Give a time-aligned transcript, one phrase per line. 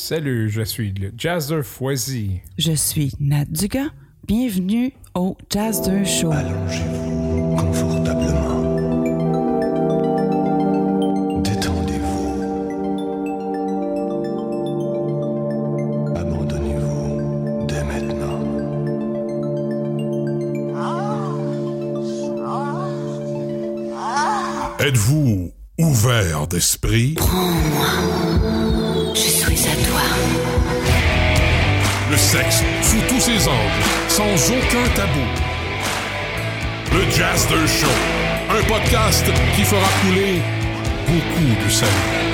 [0.00, 2.40] Salut, je suis le Jazzer Foisy.
[2.56, 3.88] Je suis Nat Dugas.
[4.28, 6.30] Bienvenue au Jazzer Show.
[6.30, 8.62] Allongez-vous confortablement.
[11.42, 12.36] Détendez-vous.
[16.14, 18.38] Abandonnez-vous dès maintenant.
[24.78, 27.16] Êtes-vous ouvert d'esprit?
[32.18, 35.24] Sexe sous tous ses angles, sans aucun tabou.
[36.92, 37.86] Le Jazz de Show,
[38.50, 40.42] un podcast qui fera couler
[41.06, 42.28] beaucoup de salive.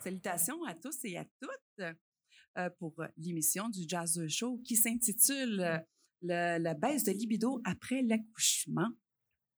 [0.00, 1.86] Salutations à tous et à toutes
[2.58, 8.88] euh, pour l'émission du Jazz Show qui s'intitule euh, La baisse de libido après l'accouchement.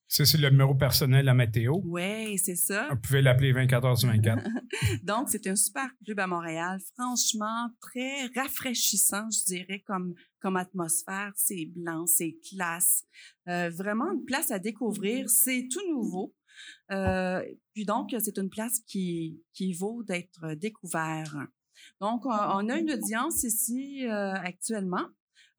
[0.10, 1.82] Ça, c'est le numéro personnel à Mathéo.
[1.86, 2.88] Oui, c'est ça.
[2.90, 4.42] Vous pouvez l'appeler 24 heures sur 24.
[5.04, 6.80] Donc, c'est un super club à Montréal.
[6.96, 11.34] Franchement, très rafraîchissant, je dirais, comme, comme atmosphère.
[11.36, 13.04] C'est blanc, c'est classe.
[13.48, 15.30] Euh, vraiment une place à découvrir.
[15.30, 16.34] C'est tout nouveau.
[16.92, 21.48] Euh, puis donc, c'est une place qui, qui vaut d'être découvert.
[22.02, 25.06] Donc, on, on a une audience ici euh, actuellement.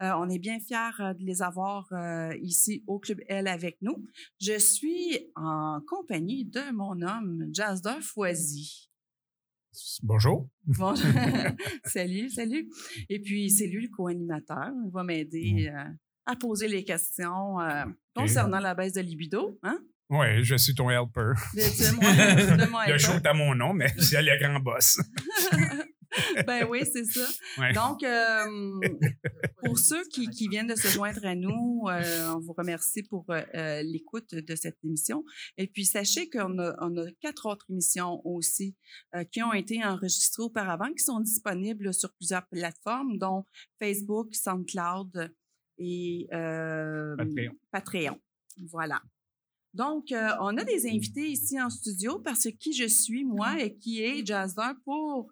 [0.00, 3.78] Euh, on est bien fiers euh, de les avoir euh, ici au Club L avec
[3.82, 4.04] nous.
[4.40, 8.87] Je suis en compagnie de mon homme, Jazzer Foisy.
[10.02, 10.48] Bonjour.
[10.64, 10.94] Bon,
[11.84, 12.68] salut, salut.
[13.08, 14.70] Et puis, c'est lui le co-animateur.
[14.84, 15.84] Il va m'aider euh,
[16.26, 19.58] à poser les questions euh, concernant la baisse de libido.
[19.62, 19.78] Hein?
[20.10, 21.32] Oui, je suis ton helper.
[22.00, 24.98] Mon- mon Le show est à mon nom, mais c'est le grand boss.
[26.46, 27.26] ben oui, c'est ça.
[27.58, 27.72] Ouais.
[27.72, 28.80] Donc, euh,
[29.64, 33.24] pour ceux qui, qui viennent de se joindre à nous, euh, on vous remercie pour
[33.30, 35.24] euh, l'écoute de cette émission.
[35.56, 38.76] Et puis, sachez qu'on a, on a quatre autres émissions aussi
[39.32, 43.44] qui ont été enregistrées auparavant, qui sont disponibles sur plusieurs plateformes, dont
[43.78, 45.32] Facebook, SoundCloud
[45.78, 47.56] et Patreon.
[47.70, 48.20] Patreon.
[48.70, 49.00] Voilà.
[49.74, 53.60] Donc, euh, on a des invités ici en studio parce que qui je suis, moi,
[53.60, 55.30] et qui est Jazzer pour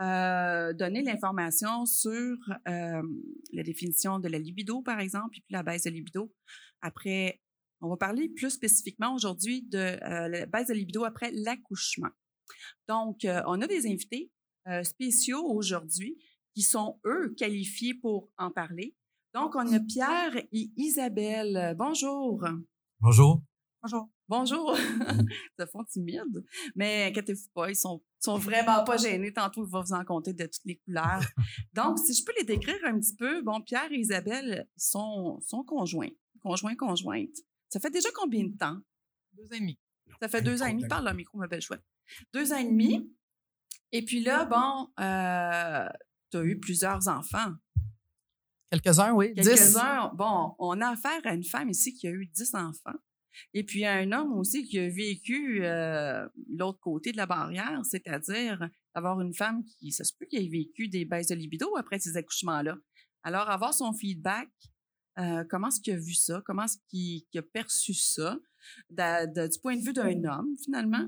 [0.00, 2.36] euh, donner l'information sur
[2.68, 3.02] euh,
[3.52, 6.32] la définition de la libido, par exemple, et puis la baisse de libido.
[6.80, 7.40] Après,
[7.82, 12.10] on va parler plus spécifiquement aujourd'hui de euh, la baisse de libido après l'accouchement.
[12.88, 14.30] Donc, euh, on a des invités
[14.68, 16.16] euh, spéciaux aujourd'hui
[16.54, 18.94] qui sont, eux, qualifiés pour en parler.
[19.34, 21.74] Donc, on a Pierre et Isabelle.
[21.78, 22.44] Bonjour.
[23.00, 23.42] Bonjour.
[23.82, 24.08] Bonjour.
[24.32, 24.74] Bonjour.
[24.98, 25.28] Ils
[25.60, 26.42] se font timides.
[26.74, 29.30] Mais inquiétez-vous pas, ils sont, sont vraiment pas gênés.
[29.30, 31.20] Tantôt, il va vous en compter de toutes les couleurs.
[31.74, 35.62] Donc, si je peux les décrire un petit peu, bon, Pierre et Isabelle sont, sont
[35.64, 36.08] conjoints.
[36.40, 37.36] Conjoints, conjointes.
[37.68, 38.78] Ça fait déjà combien de temps?
[39.34, 39.78] Deux ans et demi.
[40.18, 40.88] Ça fait deux ans et demi.
[40.88, 41.84] Parle le micro, ma belle chouette.
[42.32, 43.14] Deux ans et demi.
[43.92, 45.88] Et puis là, bon, euh,
[46.30, 47.52] tu as eu plusieurs enfants.
[48.70, 49.34] Quelques-uns, oui.
[49.34, 49.46] Dix.
[49.46, 50.10] Quelques-uns.
[50.14, 52.98] Bon, on a affaire à une femme ici qui a eu dix enfants.
[53.54, 57.80] Et puis à un homme aussi qui a vécu euh, l'autre côté de la barrière,
[57.84, 61.76] c'est-à-dire avoir une femme qui, ça se peut qu'il ait vécu des baisses de libido
[61.76, 62.76] après ces accouchements-là.
[63.22, 64.50] Alors, avoir son feedback,
[65.18, 66.42] euh, comment est-ce qu'il a vu ça?
[66.44, 68.38] Comment est-ce qu'il a perçu ça?
[68.90, 71.06] De- du point de vue d'un homme, finalement?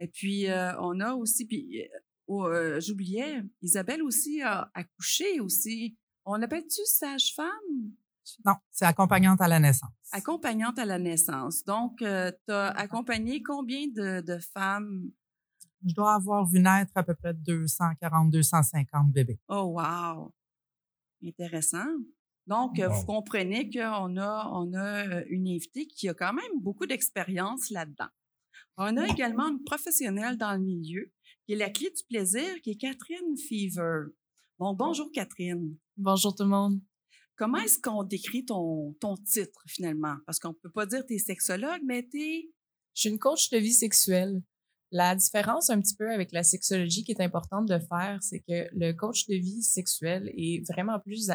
[0.00, 1.82] Et puis, euh, on a aussi, puis,
[2.30, 5.96] euh, j'oubliais, Isabelle aussi a accouché aussi.
[6.24, 7.92] On appelle-tu sage-femme?
[8.44, 9.90] Non, c'est accompagnante à la naissance.
[10.12, 11.64] Accompagnante à la naissance.
[11.64, 15.10] Donc, tu as accompagné combien de, de femmes?
[15.86, 19.38] Je dois avoir vu naître à peu près 240, 250 bébés.
[19.48, 20.32] Oh, wow!
[21.22, 21.84] Intéressant.
[22.46, 22.94] Donc, euh, Wow.
[22.94, 27.70] vous comprenez qu'on a, on a euh, une invitée qui a quand même beaucoup d'expérience
[27.70, 28.08] là-dedans.
[28.76, 31.10] On a également une professionnelle dans le milieu
[31.46, 34.06] qui est la clé du plaisir, qui est Catherine Fever.
[34.58, 35.76] Bon, bonjour Catherine.
[35.96, 36.80] Bonjour tout le monde.
[37.36, 40.16] Comment est-ce qu'on décrit ton, ton titre finalement?
[40.26, 42.50] Parce qu'on ne peut pas dire tu es sexologue, mais tu es
[42.94, 44.42] Je suis une coach de vie sexuelle.
[44.92, 48.68] La différence un petit peu avec la sexologie qui est importante de faire, c'est que
[48.72, 51.30] le coach de vie sexuelle est vraiment plus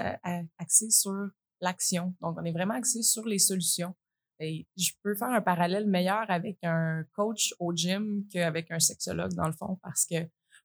[0.58, 1.12] axé sur
[1.60, 2.16] l'action.
[2.22, 3.94] Donc, on est vraiment axé sur les solutions.
[4.40, 9.34] Et je peux faire un parallèle meilleur avec un coach au gym qu'avec un sexologue,
[9.34, 10.16] dans le fond, parce que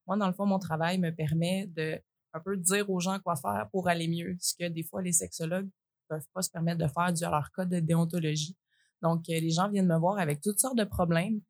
[0.07, 2.01] moi, dans le fond, mon travail me permet de
[2.35, 5.13] un peu dire aux gens quoi faire pour aller mieux, ce que des fois les
[5.13, 5.71] sexologues
[6.09, 8.57] peuvent pas se permettre de faire dû à leur code de déontologie.
[9.03, 11.41] Donc, euh, les gens viennent me voir avec toutes sortes de problèmes.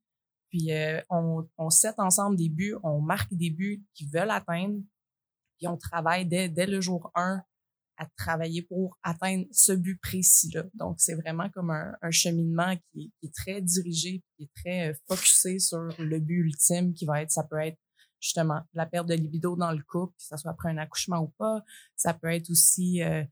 [0.51, 4.81] Puis, euh, on, on set ensemble des buts, on marque des buts qu'ils veulent atteindre.
[5.59, 7.43] Puis, on travaille dès, dès le jour 1
[7.97, 10.65] à travailler pour atteindre ce but précis-là.
[10.75, 14.95] Donc, c'est vraiment comme un, cheminement qui, qui, est très dirigé, qui est très euh,
[15.09, 17.79] focusé sur le but ultime qui va être, ça peut être
[18.25, 21.29] justement la perte de libido dans le couple, que ce soit après un accouchement ou
[21.39, 21.63] pas.
[21.95, 23.23] Ça peut être aussi euh,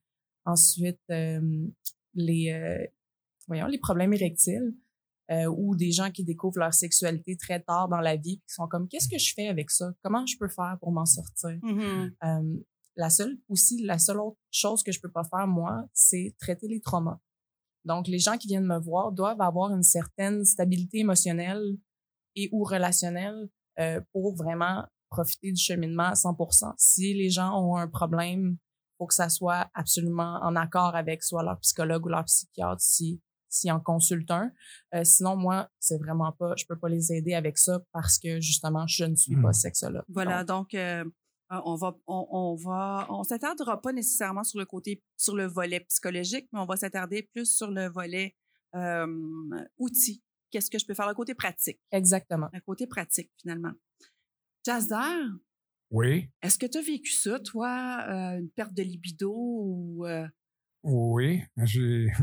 [0.45, 1.67] ensuite euh,
[2.15, 2.87] les, euh,
[3.49, 4.75] voyons, les problèmes érectiles
[5.49, 8.87] ou des gens qui découvrent leur sexualité très tard dans la vie, qui sont comme,
[8.87, 9.91] qu'est-ce que je fais avec ça?
[10.03, 11.59] Comment je peux faire pour m'en sortir?
[12.23, 12.57] Euh,
[12.97, 16.69] la seule aussi, la seule autre chose que je peux pas faire, moi, c'est traiter
[16.69, 17.19] les traumas.
[17.87, 21.79] Donc, les gens qui viennent me voir doivent avoir une certaine stabilité émotionnelle
[22.37, 23.49] et ou relationnelle
[23.79, 26.37] euh, pour vraiment profiter du cheminement à 100
[26.79, 28.57] Si les gens ont un problème,
[28.99, 33.21] faut que ça soit absolument en accord avec soit leur psychologue ou leur psychiatre si
[33.49, 34.51] s'ils en consultent un.
[34.95, 38.41] Euh, sinon, moi, c'est vraiment pas, je peux pas les aider avec ça parce que
[38.41, 39.43] justement, je ne suis Hmm.
[39.43, 40.05] pas sexologue.
[40.09, 41.05] Voilà, Donc, donc euh,
[41.51, 45.81] on va on, on va on s'attardera pas nécessairement sur le côté sur le volet
[45.81, 48.35] psychologique, mais on va s'attarder plus sur le volet
[48.75, 49.07] euh,
[49.79, 50.23] outils.
[50.53, 52.49] Qu'est-ce que je peux faire le côté pratique, exactement.
[52.53, 53.73] le côté pratique finalement.
[54.65, 55.27] Jazzer,
[55.91, 60.27] Oui, est-ce que tu as vécu ça, toi, euh, une perte de libido ou euh,
[60.85, 61.43] oui.
[61.65, 62.07] J'ai.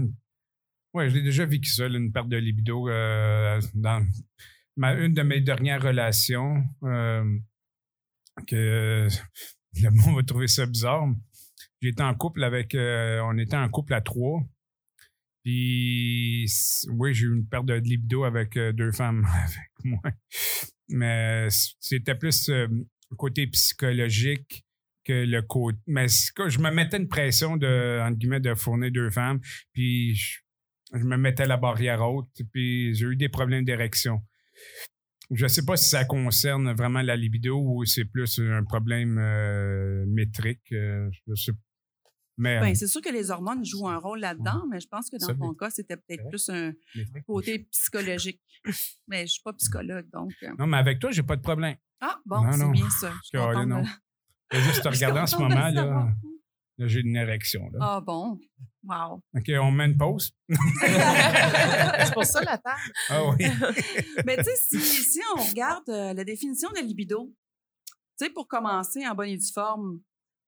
[0.96, 4.04] Ouais, j'ai déjà vécu ça, une perte de libido euh, dans
[4.76, 6.64] ma, une de mes dernières relations.
[6.82, 7.24] euh,
[8.48, 9.08] que
[9.76, 11.08] le monde va trouver ça bizarre.
[11.82, 12.74] J'étais en couple avec.
[12.74, 14.42] euh, on était en couple à trois.
[15.50, 20.02] Oui, j'ai eu une perte de libido avec euh, deux femmes avec moi.
[20.90, 21.48] Mais
[21.80, 22.68] c'était plus euh,
[23.18, 24.66] côté psychologique
[25.04, 25.78] que le côté.
[25.88, 29.40] Mais je me mettais une pression de, entre guillemets, de fournir deux femmes.
[29.74, 30.40] Puis, je,
[30.94, 32.30] me mettais la barrière haute.
[32.52, 34.22] Puis, j'ai eu des problèmes d'érection.
[35.32, 40.06] Je sais pas si ça concerne vraiment la libido ou c'est plus un problème euh,
[40.08, 40.72] métrique.
[40.72, 41.52] euh, je sais
[42.40, 45.18] mais ben, c'est sûr que les hormones jouent un rôle là-dedans, mais je pense que
[45.18, 46.72] dans ton cas, c'était peut-être plus un
[47.28, 48.42] côté psychologique.
[49.08, 50.32] mais je suis pas psychologue, donc.
[50.44, 51.76] euh, Non, mais avec toi, j'ai pas de problème.
[52.02, 52.72] Ah, bon, Non, c'est non.
[52.72, 53.14] bien ça.
[53.24, 53.84] Je suis non.
[54.52, 55.72] de- juste te regarder en ce moment, là,
[56.78, 57.70] là, j'ai une érection.
[57.74, 57.80] Là.
[57.82, 58.40] Ah bon,
[58.84, 59.22] wow.
[59.36, 60.32] OK, on met une pause.
[60.50, 62.80] C'est pour ça la table.
[63.10, 63.46] Ah oui.
[64.26, 67.34] Mais tu sais, si, si on regarde euh, la définition de libido,
[68.18, 70.00] tu sais, pour commencer en bonne et due forme,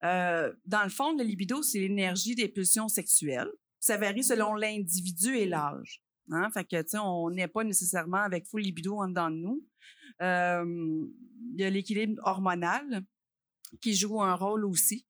[0.04, 3.52] euh, dans le fond, le libido, c'est l'énergie des pulsions sexuelles.
[3.80, 6.02] Ça varie selon l'individu et l'âge.
[6.32, 6.50] Hein?
[6.52, 9.68] Fait que, tu sais, on n'est pas nécessairement avec full libido en dedans de nous.
[10.22, 11.06] Euh,
[11.54, 13.04] Il y a l'équilibre hormonal
[13.82, 15.06] qui joue un rôle aussi.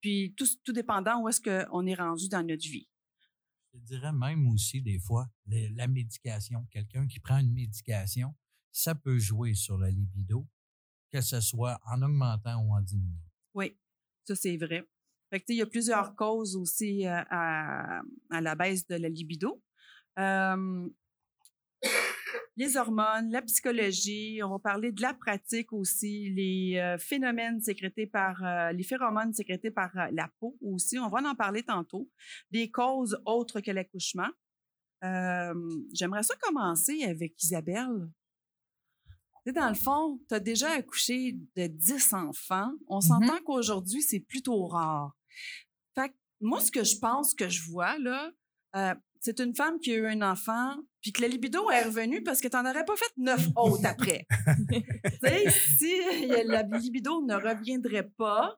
[0.00, 2.88] Puis, tout, tout dépendant où est-ce qu'on est rendu dans notre vie.
[3.74, 6.66] Je dirais même aussi des fois la médication.
[6.70, 8.34] Quelqu'un qui prend une médication,
[8.70, 10.46] ça peut jouer sur la libido,
[11.10, 13.30] que ce soit en augmentant ou en diminuant.
[13.54, 13.76] Oui,
[14.24, 14.84] ça c'est vrai.
[15.30, 19.08] Fait que, il y a plusieurs causes aussi euh, à, à la baisse de la
[19.08, 19.62] libido.
[20.18, 20.88] Euh,
[22.56, 28.06] les hormones, la psychologie, on va parler de la pratique aussi, les euh, phénomènes sécrétés
[28.06, 32.10] par, euh, les phéromones sécrétés par la peau aussi, on va en parler tantôt.
[32.50, 34.28] Des causes autres que l'accouchement.
[35.02, 38.08] J'aimerais ça commencer avec Isabelle.
[39.44, 42.70] Tu sais, dans le fond, tu as déjà accouché de 10 enfants.
[42.86, 45.16] On s'entend qu'aujourd'hui, c'est plutôt rare.
[45.96, 48.30] Fait que moi, ce que je pense que je vois, là,
[48.76, 52.22] euh, c'est une femme qui a eu un enfant, puis que la libido est revenue
[52.22, 54.26] parce que tu n'en aurais pas fait neuf autres après.
[55.78, 58.56] si euh, la libido ne reviendrait pas,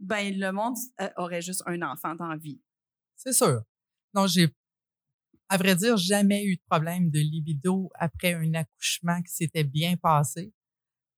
[0.00, 2.60] ben le monde euh, aurait juste un enfant dans la vie.
[3.16, 3.62] C'est sûr.
[4.12, 4.48] Donc, j'ai,
[5.48, 9.96] à vrai dire, jamais eu de problème de libido après un accouchement qui s'était bien
[9.96, 10.52] passé.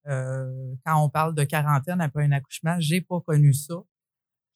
[0.08, 3.74] Euh, quand on parle de quarantaine après un accouchement, j'ai pas connu ça.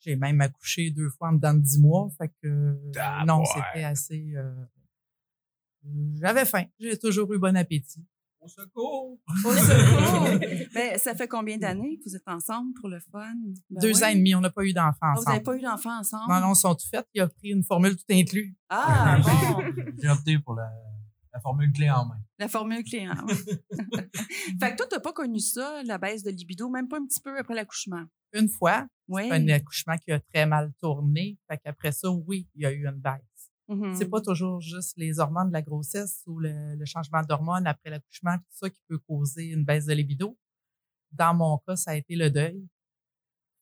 [0.00, 2.08] J'ai même accouché deux fois en dedans de dix mois.
[2.18, 3.44] Fait que, Ah, non, ouais.
[3.54, 4.54] c'était assez, euh,
[6.20, 6.64] j'avais faim.
[6.78, 8.04] J'ai toujours eu bon appétit.
[8.40, 9.18] Au secours!
[9.44, 10.40] Au secours!
[10.74, 13.34] Ben, ça fait combien d'années que vous êtes ensemble pour le fun?
[13.70, 14.04] Ben Deux oui.
[14.04, 15.32] ans et demi, on n'a pas eu d'enfants Ah, vous ensemble.
[15.32, 16.32] n'avez pas eu d'enfant ensemble?
[16.32, 17.06] Non, non, ils sont tout faits.
[17.12, 18.54] Il a pris une formule tout inclus.
[18.68, 19.62] Ah, bon!
[20.00, 20.70] J'ai opté pour la,
[21.34, 22.20] la formule clé en main.
[22.38, 23.14] La formule client.
[23.26, 23.34] ouais.
[24.60, 27.20] fait que toi, t'as pas connu ça, la baisse de libido, même pas un petit
[27.20, 28.04] peu après l'accouchement?
[28.32, 29.28] Une fois, Oui.
[29.30, 31.36] un accouchement qui a très mal tourné.
[31.50, 33.20] Fait qu'après ça, oui, il y a eu une baisse.
[33.70, 33.94] Mhm.
[33.94, 37.90] C'est pas toujours juste les hormones de la grossesse ou le, le changement d'hormones après
[37.90, 40.36] l'accouchement, tout ça qui peut causer une baisse de libido.
[41.12, 42.66] Dans mon cas, ça a été le deuil.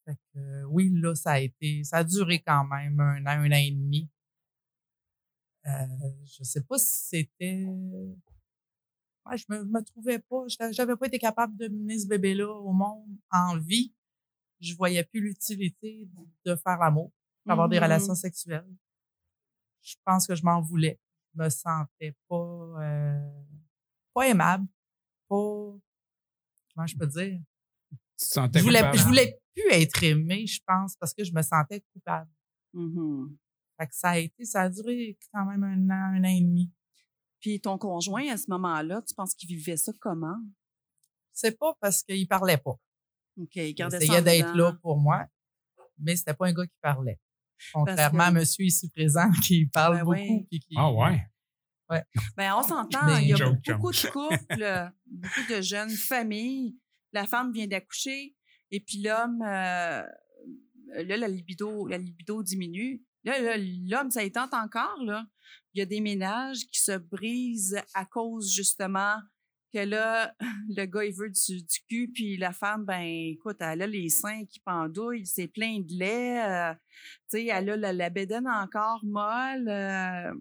[0.04, 3.40] Fait que, euh, oui, là, ça a été, ça a duré quand même un an,
[3.42, 4.08] un an et demi.
[5.66, 5.86] Euh,
[6.24, 7.66] je sais pas si c'était.
[9.26, 10.44] Ouais, je me, me trouvais pas.
[10.72, 13.92] J'avais pas été capable de mener ce bébé-là au monde en vie.
[14.60, 16.08] Je voyais plus l'utilité
[16.44, 17.12] de faire l'amour,
[17.46, 17.84] d'avoir des Mhm.
[17.84, 18.66] relations sexuelles.
[19.82, 20.98] Je pense que je m'en voulais.
[21.34, 23.30] Je me sentais pas, euh,
[24.14, 24.66] pas aimable,
[25.28, 25.72] pas.
[26.74, 27.40] Comment je peux dire?
[27.90, 28.98] Tu te sentais Je voulais, coupable?
[28.98, 32.30] je voulais plus être aimée, je pense, parce que je me sentais coupable.
[32.72, 33.36] Mhm.
[33.78, 36.40] Fait que ça a été, ça a duré quand même un an, un an et
[36.40, 36.72] demi.
[37.40, 40.36] Puis ton conjoint, à ce moment-là, tu penses qu'il vivait ça comment?
[41.32, 42.76] C'est pas parce qu'il parlait pas.
[43.40, 44.70] OK, il Il gardait ça essayait d'être dedans.
[44.70, 45.24] là pour moi,
[45.98, 47.20] mais c'était pas un gars qui parlait.
[47.72, 50.46] Contrairement que- à monsieur ici présent qui parle Ben beaucoup.
[50.50, 51.26] qui, Ah ouais?
[52.36, 54.04] Ben, on s'entend, il y a Joke, beaucoup joke.
[54.04, 56.76] de couples, beaucoup de jeunes familles.
[57.14, 58.36] La femme vient d'accoucher
[58.70, 60.02] et puis l'homme, euh,
[60.94, 63.02] là, la libido, la libido diminue.
[63.24, 65.24] Là, là, l'homme, ça y tente encore, là.
[65.72, 69.16] Il y a des ménages qui se brisent à cause, justement,
[69.72, 70.34] que là,
[70.68, 74.08] le gars, il veut du, du cul, puis la femme, ben, écoute, elle a les
[74.08, 76.74] seins qui pendouillent, c'est plein de lait, euh,
[77.30, 79.68] tu sais, elle a la, la bédaine encore molle.
[79.68, 80.32] euh,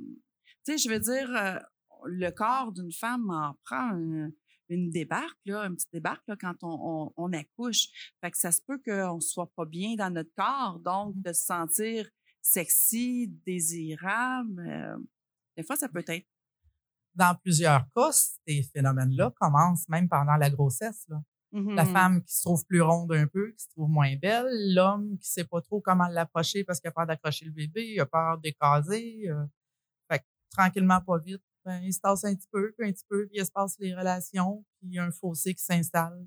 [0.65, 1.60] tu sais, je veux dire, euh,
[2.05, 4.29] le corps d'une femme en prend un-
[4.69, 7.88] une débarque, là, une petite débarque là, quand on, on, on accouche.
[8.22, 11.31] Fait que ça se peut qu'on ne soit pas bien dans notre corps, donc de
[11.31, 12.10] se sentir
[12.41, 14.98] sexy, désirable.
[15.55, 16.25] des fois, ça peut être.
[17.18, 21.06] Dans plusieurs cas, ces phénomènes-là commencent même pendant la grossesse.
[21.10, 21.22] là.
[21.54, 21.94] La Mhm.
[21.94, 25.30] femme qui se trouve plus ronde un peu, qui se trouve moins belle, l'homme qui
[25.30, 28.38] sait pas trop comment l'approcher parce qu'il a peur d'accrocher le bébé, il a peur
[28.38, 29.24] d'écaser.
[29.30, 29.46] euh.
[30.12, 33.06] Fait que tranquillement, pas vite, ben, il se tasse un petit peu, puis un petit
[33.10, 36.26] peu, puis il se passe les relations, puis il y a un fossé qui s'installe.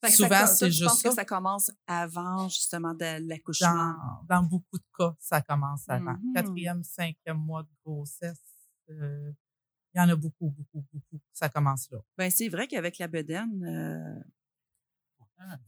[0.00, 1.08] Fait que ça Souvent, c'est juste penses ça.
[1.10, 3.94] que ça commence avant, justement, de l'accouchement?
[4.28, 6.12] Dans, dans beaucoup de cas, ça commence avant.
[6.22, 6.32] Mhm.
[6.34, 8.40] Quatrième, cinquième mois de grossesse,
[8.90, 9.30] euh,
[9.94, 11.20] il y en a beaucoup, beaucoup, beaucoup.
[11.32, 11.98] Ça commence là.
[12.16, 14.20] Ben, c'est vrai qu'avec la bedaine, euh,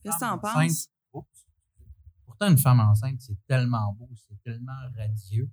[0.02, 0.88] qu'est-ce que t'en penses?
[1.12, 1.46] Oups.
[2.24, 5.50] Pourtant, une femme enceinte, c'est tellement beau, c'est tellement radieux.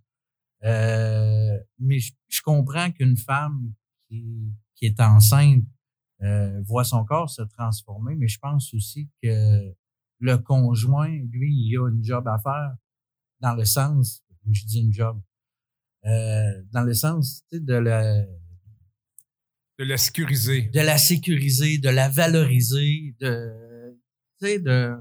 [0.64, 3.74] Euh, mais je, je comprends qu'une femme
[4.08, 5.66] qui, qui est enceinte
[6.22, 9.76] euh, voit son corps se transformer, mais je pense aussi que
[10.20, 12.76] le conjoint, lui, il a une job à faire
[13.40, 15.20] dans le sens, je dis une job,
[16.06, 18.24] euh, dans le sens tu sais, de la,
[19.82, 20.70] De la sécuriser.
[20.72, 23.98] de la sécuriser, de la valoriser, de,
[24.40, 24.94] tu sais, de,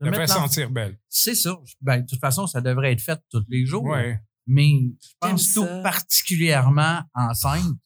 [0.00, 0.98] de De la faire sentir belle.
[1.08, 1.56] C'est ça.
[1.80, 3.84] Ben, de toute façon, ça devrait être fait tous les jours.
[3.84, 4.18] Ouais.
[4.48, 4.68] Mais
[5.00, 5.80] je pense tout ça.
[5.80, 7.76] particulièrement enceinte,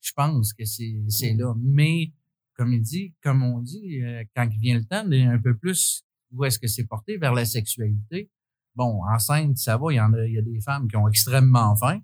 [0.00, 1.52] je pense que c'est c'est là.
[1.62, 2.10] Mais
[2.56, 5.54] comme il dit, comme on dit, euh, quand il vient le temps, d'aller un peu
[5.54, 7.18] plus où est-ce que c'est porté?
[7.18, 8.30] Vers la sexualité.
[8.74, 11.06] Bon, enceinte, ça va, il y en a, il y a des femmes qui ont
[11.06, 12.00] extrêmement faim.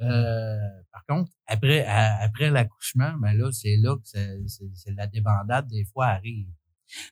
[0.00, 0.56] Euh,
[0.92, 6.48] par contre, après, l'accouchement, ben là, c'est là que c'est la débandade des fois arrive.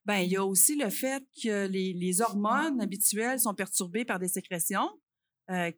[0.04, 4.28] Ben, il y a aussi le fait que les, hormones habituelles sont perturbées par des
[4.28, 4.88] sécrétions
[5.50, 5.72] euh,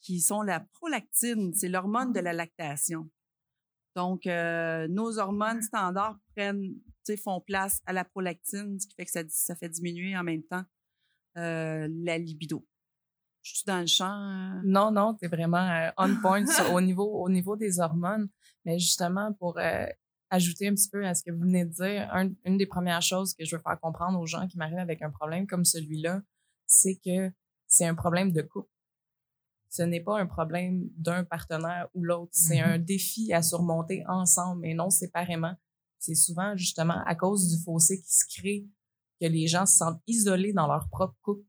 [0.00, 3.08] qui, sont, la prolactine, c'est l'hormone de la lactation.
[3.96, 6.74] Donc, euh, nos hormones standards prennent,
[7.24, 10.42] font place à la prolactine, ce qui fait que ça, ça fait diminuer en même
[10.42, 10.64] temps
[11.34, 12.66] la libido.
[13.42, 14.60] Je suis dans le champ?
[14.64, 18.28] Non, non, tu es vraiment euh, on point sur- au, niveau, au niveau des hormones.
[18.64, 19.86] Mais justement, pour euh,
[20.30, 23.00] ajouter un petit peu à ce que vous venez de dire, un- une des premières
[23.02, 26.20] choses que je veux faire comprendre aux gens qui m'arrivent avec un problème comme celui-là,
[26.66, 27.30] c'est que
[27.66, 28.68] c'est un problème de couple.
[29.70, 32.32] Ce n'est pas un problème d'un partenaire ou l'autre.
[32.32, 32.68] C'est Mhm.
[32.70, 35.54] un défi à surmonter ensemble et non séparément.
[35.98, 38.66] C'est souvent justement à cause du fossé qui se crée
[39.20, 41.44] que les gens se sentent isolés dans leur propre couple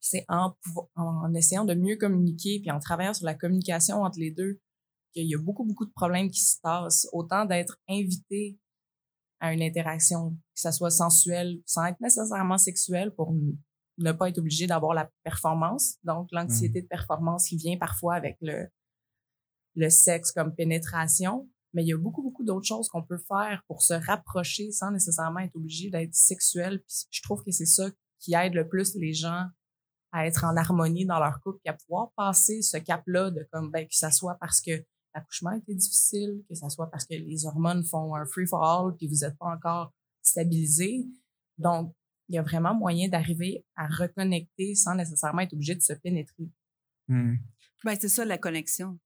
[0.00, 0.54] c'est en,
[0.96, 4.60] en essayant de mieux communiquer puis en travaillant sur la communication entre les deux
[5.12, 7.08] qu'il y a beaucoup, beaucoup de problèmes qui se passent.
[7.12, 8.58] Autant d'être invité
[9.40, 13.32] à une interaction, que ça soit sensuelle, sans être nécessairement sexuelle pour
[13.98, 15.96] ne pas être obligé d'avoir la performance.
[16.04, 18.68] Donc, l'anxiété de performance qui vient parfois avec le,
[19.74, 21.48] le sexe comme pénétration.
[21.74, 24.90] Mais il y a beaucoup, beaucoup d'autres choses qu'on peut faire pour se rapprocher sans
[24.90, 26.80] nécessairement être obligé d'être sexuel.
[26.80, 27.90] Puis je trouve que c'est ça
[28.20, 29.44] qui aide le plus les gens
[30.12, 33.70] à être en harmonie dans leur couple, puis à pouvoir passer ce cap-là de comme
[33.70, 34.84] ben, que ça soit parce que
[35.14, 38.96] l'accouchement était difficile, que ça soit parce que les hormones font un free for all,
[38.96, 41.06] puis vous n'êtes pas encore stabilisé.
[41.58, 41.94] Donc,
[42.28, 46.48] il y a vraiment moyen d'arriver à reconnecter sans nécessairement être obligé de se pénétrer.
[47.08, 47.36] Hmm.
[47.84, 48.98] Ben, c'est ça, la connexion.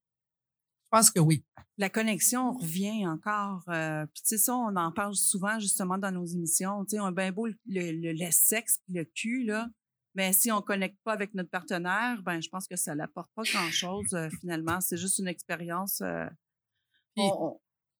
[0.85, 1.45] Je pense que oui.
[1.79, 3.63] La connexion revient encore.
[3.69, 6.85] euh, puis, tu sais, ça, on en parle souvent, justement, dans nos émissions.
[6.85, 9.69] Tu sais, on a bien beau le, le, le sexe puis le cul, là.
[10.15, 13.31] Mais si on ne connecte pas avec notre partenaire, ben je pense que ça n'apporte
[13.35, 14.81] pas grand-chose euh, finalement.
[14.81, 16.03] C'est juste une expérience.
[16.03, 16.27] euh,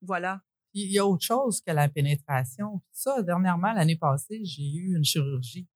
[0.03, 0.43] voilà.
[0.75, 2.79] Il y a autre chose que la pénétration.
[2.79, 5.69] Puis ça, dernièrement, l'année passée, j'ai eu une chirurgie.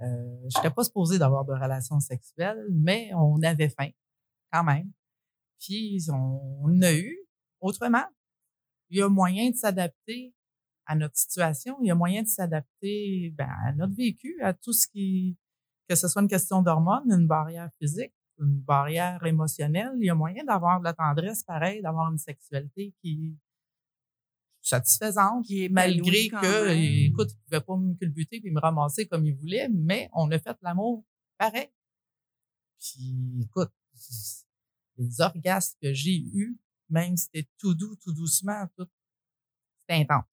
[0.00, 3.90] Euh, je n'étais pas supposée d'avoir de relations sexuelles, mais on avait faim
[4.52, 4.90] quand même.
[5.60, 7.18] Puis on, on a eu
[7.60, 8.04] autrement.
[8.90, 10.34] Il y a moyen de s'adapter
[10.86, 11.78] à notre situation.
[11.82, 15.38] Il y a moyen de s'adapter ben, à notre vécu, à tout ce qui,
[15.92, 19.92] que ce soit une question d'hormones, une barrière physique, une barrière émotionnelle.
[19.98, 23.36] Il y a moyen d'avoir de la tendresse, pareil, d'avoir une sexualité qui
[24.62, 26.78] satisfaisante, Qui est malgré que, même.
[26.78, 30.38] écoute, il pouvait pas me culbuter puis me ramasser comme il voulait, mais on a
[30.38, 31.04] fait l'amour
[31.36, 31.68] pareil.
[32.78, 33.72] Puis, écoute,
[34.96, 36.56] les orgasmes que j'ai eus,
[36.88, 38.86] même si c'était tout doux, tout doucement, tout,
[39.80, 40.24] c'était intense.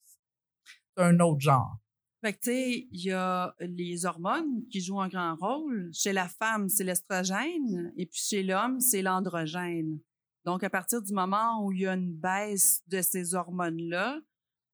[0.95, 1.79] C'est un autre genre.
[2.21, 5.89] Fait que, tu sais, il y a les hormones qui jouent un grand rôle.
[5.93, 9.99] Chez la femme, c'est l'estrogène, et puis chez l'homme, c'est l'androgène.
[10.45, 14.19] Donc, à partir du moment où il y a une baisse de ces hormones-là,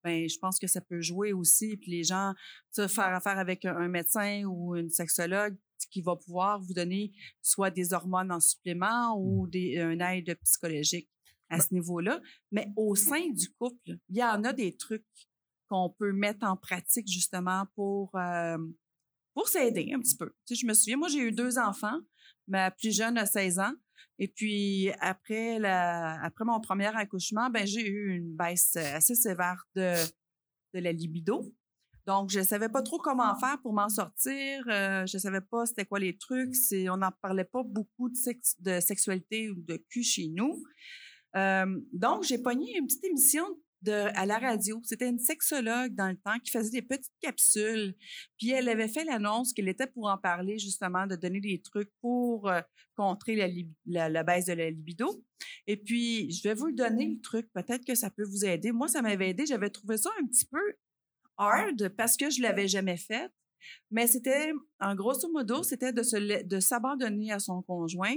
[0.04, 1.78] ben, je pense que ça peut jouer aussi.
[1.78, 2.34] Puis les gens,
[2.74, 5.58] tu faire affaire avec un, un médecin ou une sexologue
[5.92, 7.12] qui va pouvoir vous donner
[7.42, 11.10] soit des hormones en supplément ou des, un aide psychologique
[11.50, 12.22] à ce niveau-là.
[12.52, 15.06] Mais au sein du couple, il y en a des trucs
[15.69, 18.57] qu'on peut mettre en pratique justement pour, euh,
[19.34, 20.29] pour s'aider un petit peu.
[20.45, 22.00] Tu sais, je me souviens, moi, j'ai eu deux enfants.
[22.48, 23.74] Ma plus jeune a 16 ans.
[24.17, 29.95] Et puis, après, après mon premier accouchement, ben, j'ai eu une baisse assez sévère de,
[30.74, 31.53] de la libido.
[32.05, 34.63] Donc, je ne savais pas trop comment faire pour m'en sortir.
[34.67, 36.53] Euh, je ne savais pas c'était quoi les trucs.
[36.89, 38.15] On n'en parlait pas beaucoup de,
[38.60, 40.63] de sexualité ou de cul chez nous.
[41.36, 43.45] Euh, donc, j'ai pogné une petite émission
[43.92, 44.82] à la radio.
[44.84, 47.96] C'était une sexologue dans le temps qui faisait des petites capsules.
[48.38, 51.92] Puis elle avait fait l'annonce qu'elle était pour en parler, justement, de donner des trucs
[52.01, 52.62] pour euh,
[52.96, 53.36] contrer
[53.86, 55.24] la, baisse de la libido.
[55.68, 57.48] Et puis, je vais vous donner, le truc.
[57.54, 58.71] Peut-être que ça peut vous aider.
[58.71, 59.45] Moi, ça m'avait aidé.
[59.45, 60.62] J'avais trouvé ça un petit peu
[61.38, 63.32] hard parce que je l'avais jamais fait.
[63.91, 68.15] Mais c'était, en grosso modo, c'était de, se de s'abandonner à son conjoint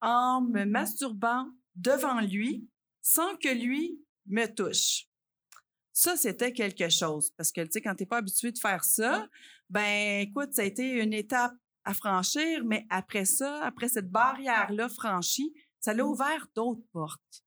[0.00, 2.68] en me masturbant devant lui
[3.00, 5.06] sans que lui me touche.
[5.92, 7.30] Ça, c'était quelque chose.
[7.36, 9.28] Parce que, tu sais, quand tu n'es pas habitué de faire ça,
[9.70, 14.88] ben, écoute, ça a été une étape à franchir, mais après ça, après cette barrière-là
[14.88, 17.44] franchie, ça l'a ouvert d'autres portes.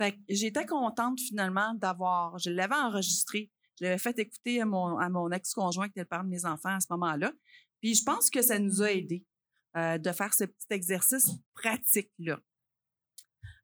[0.00, 4.98] Fait que j'étais contente finalement d'avoir, je l'avais enregistré, je l'avais fait écouter à mon,
[4.98, 7.32] à mon ex-conjoint qui était le père de mes enfants à ce moment-là.
[7.80, 9.24] Puis je pense que ça nous a aidés
[9.76, 12.38] euh, de faire ce petit exercice pratique-là.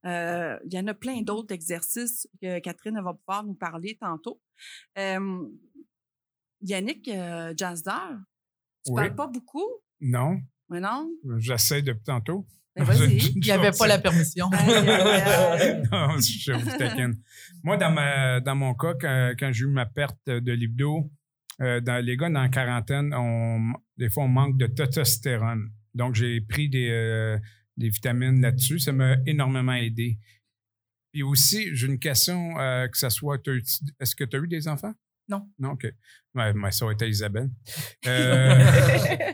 [0.07, 4.41] Euh, il y en a plein d'autres exercices que Catherine va pouvoir nous parler tantôt.
[4.99, 5.47] Euh,
[6.63, 8.11] Yannick euh, Jasdar,
[8.85, 8.97] tu Oui.
[8.97, 9.67] parles pas beaucoup,
[10.01, 11.11] Non, mais non?
[11.39, 12.47] j'essaie depuis tantôt.
[12.77, 13.17] Ben, vas-y.
[13.37, 14.49] Il n'y avait pas la permission.
[15.93, 17.21] Non, je vous taquine.
[17.63, 21.11] Moi, dans, ma, dans mon cas, quand, quand j'ai eu ma perte de libido,
[21.61, 25.71] euh, dans, les gars dans la quarantaine, on, des fois, on manque de testostérone.
[25.95, 27.39] Donc, j'ai pris des, euh,
[27.77, 28.79] des vitamines là-dessus.
[28.79, 30.19] Ça m'a énormément aidé.
[31.13, 33.41] Puis aussi, j'ai une question, euh, que ça soit,
[33.99, 34.95] est-ce que tu as eu des enfants?
[35.29, 35.49] Non.
[35.59, 35.87] Non, OK.
[36.71, 37.51] Ça aurait été Isabelle.
[38.07, 39.33] Euh,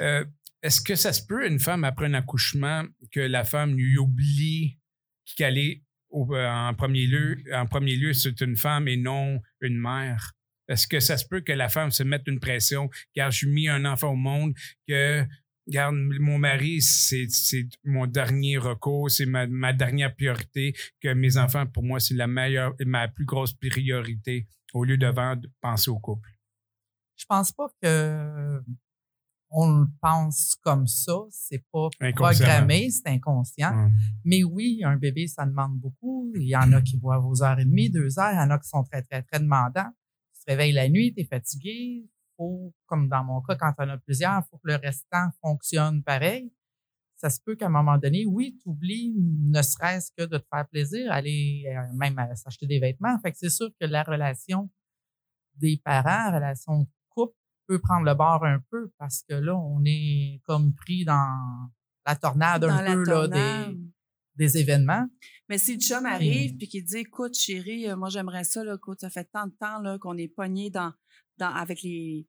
[0.00, 0.24] euh,
[0.62, 4.78] est-ce que ça se peut, une femme, après un accouchement, que la femme lui oublie
[5.36, 9.78] qu'elle est au- en premier lieu, en premier lieu, c'est une femme et non une
[9.78, 10.32] mère?
[10.68, 13.68] Est-ce que ça se peut que la femme se mette une pression, car j'ai mis
[13.68, 14.52] un enfant au monde,
[14.86, 15.24] que,
[15.68, 17.28] regarde, mon mari, c'est
[17.84, 22.26] mon dernier recours, c'est ma, ma dernière priorité, que mes enfants, pour moi, c'est la
[22.26, 26.30] meilleure, ma plus grosse priorité, au lieu de vendre, penser au couple.
[27.16, 28.60] Je pense pas que
[29.50, 31.18] on le pense comme ça.
[31.30, 33.90] C'est pas programmé, c'est inconscient.
[34.24, 36.30] Mais oui, un bébé, ça demande beaucoup.
[36.36, 38.32] Il y en a qui boivent aux heures et demie, deux heures.
[38.32, 39.90] Il y en a qui sont très, très, très demandants.
[40.34, 42.08] Tu te réveilles la nuit, tu es fatigué.
[42.38, 45.28] Faut, comme dans mon cas, quand on en a plusieurs, il faut que le restant
[45.42, 46.50] fonctionne pareil.
[47.16, 50.46] Ça se peut qu'à un moment donné, oui, tu oublies, ne serait-ce que de te
[50.50, 53.18] faire plaisir, aller euh, même s'acheter des vêtements.
[53.20, 54.70] Fait que c'est sûr que la relation
[55.56, 57.34] des parents, la relation de couple,
[57.66, 61.70] peut prendre le bord un peu parce que là, on est comme pris dans
[62.06, 63.78] la tornade Dans un la peu là, des,
[64.36, 65.06] des événements.
[65.48, 68.76] Mais si le chum arrive puis qu'il dit Écoute, chérie, euh, moi j'aimerais ça, là,
[68.76, 70.92] écoute, ça fait tant de temps là, qu'on est pogné dans,
[71.38, 72.26] dans, avec les,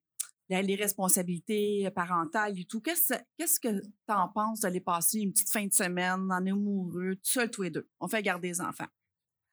[0.50, 2.82] responsabilités parentales et tout.
[2.82, 7.16] Qu'est-ce qu'est-ce que tu en penses d'aller passer une petite fin de semaine en amoureux,
[7.16, 7.88] tout seul tous les deux?
[8.00, 8.88] On fait garder les enfants.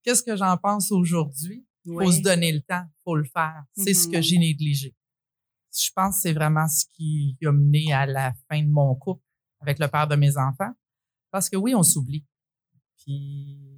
[0.03, 1.67] Qu'est-ce que j'en pense aujourd'hui?
[1.85, 3.65] Il faut se donner le temps, faut le faire.
[3.77, 4.23] C'est ce que Mhm.
[4.23, 4.95] j'ai négligé.
[5.73, 9.23] je pense que c'est vraiment ce qui a mené à la fin de mon couple
[9.61, 10.73] avec le père de mes enfants.
[11.31, 12.27] Parce que oui, on s'oublie.
[12.99, 13.13] Puis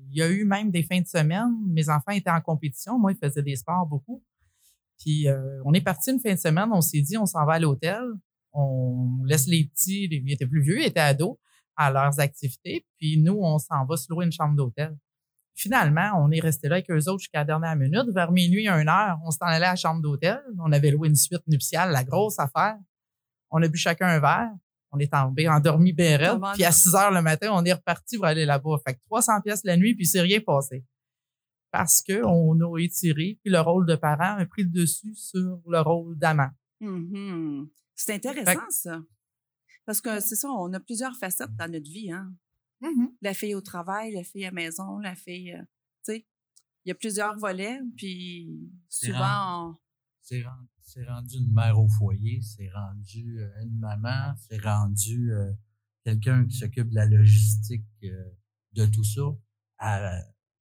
[0.08, 3.12] il y a eu même des fins de semaine, mes enfants étaient en compétition, moi,
[3.12, 4.22] ils faisaient des sports beaucoup.
[5.04, 7.54] Puis euh, on est parti une fin de semaine, on s'est dit, on s'en va
[7.54, 8.02] à l'hôtel,
[8.52, 11.36] on laisse les petits, les, ils étaient plus vieux, ils étaient ados,
[11.76, 14.96] à leurs activités, puis nous, on s'en va se louer une chambre d'hôtel.
[15.54, 18.06] Finalement, on est resté là avec eux autres jusqu'à la dernière minute.
[18.14, 20.40] Vers minuit, une heure, on s'en allait à la chambre d'hôtel.
[20.64, 22.76] On avait loué une suite nuptiale, la grosse affaire.
[23.50, 24.50] On a bu chacun un verre.
[24.92, 26.30] On est tombé, endormi bien raide.
[26.32, 28.76] Comment- Puis à 6 heures le matin, on est reparti pour aller là-bas.
[28.86, 30.84] Fait que 300 pièces la nuit, puis c'est rien passé.
[31.72, 35.60] Parce que on a étiré, puis le rôle de parent a pris le dessus sur
[35.66, 36.50] le rôle d'amant.
[36.80, 37.68] Mhm.
[37.96, 39.02] C'est intéressant, ça.
[39.86, 42.12] Parce que c'est ça, on a plusieurs facettes dans notre vie.
[42.12, 42.32] Hein?
[43.22, 45.52] La fille au travail, la fille à la maison, la fille.
[45.54, 45.62] euh,
[46.04, 46.26] tu sais,
[46.84, 48.50] il y a plusieurs volets, puis
[48.88, 49.70] C'est souvent.
[49.70, 49.76] on-
[50.20, 55.32] C'est rendu, c'est rendu une mère au foyer, c'est rendu euh, une maman, c'est rendu
[55.32, 55.50] euh,
[56.04, 58.30] quelqu'un qui s'occupe de la logistique euh,
[58.72, 59.22] de tout ça
[59.78, 60.20] à-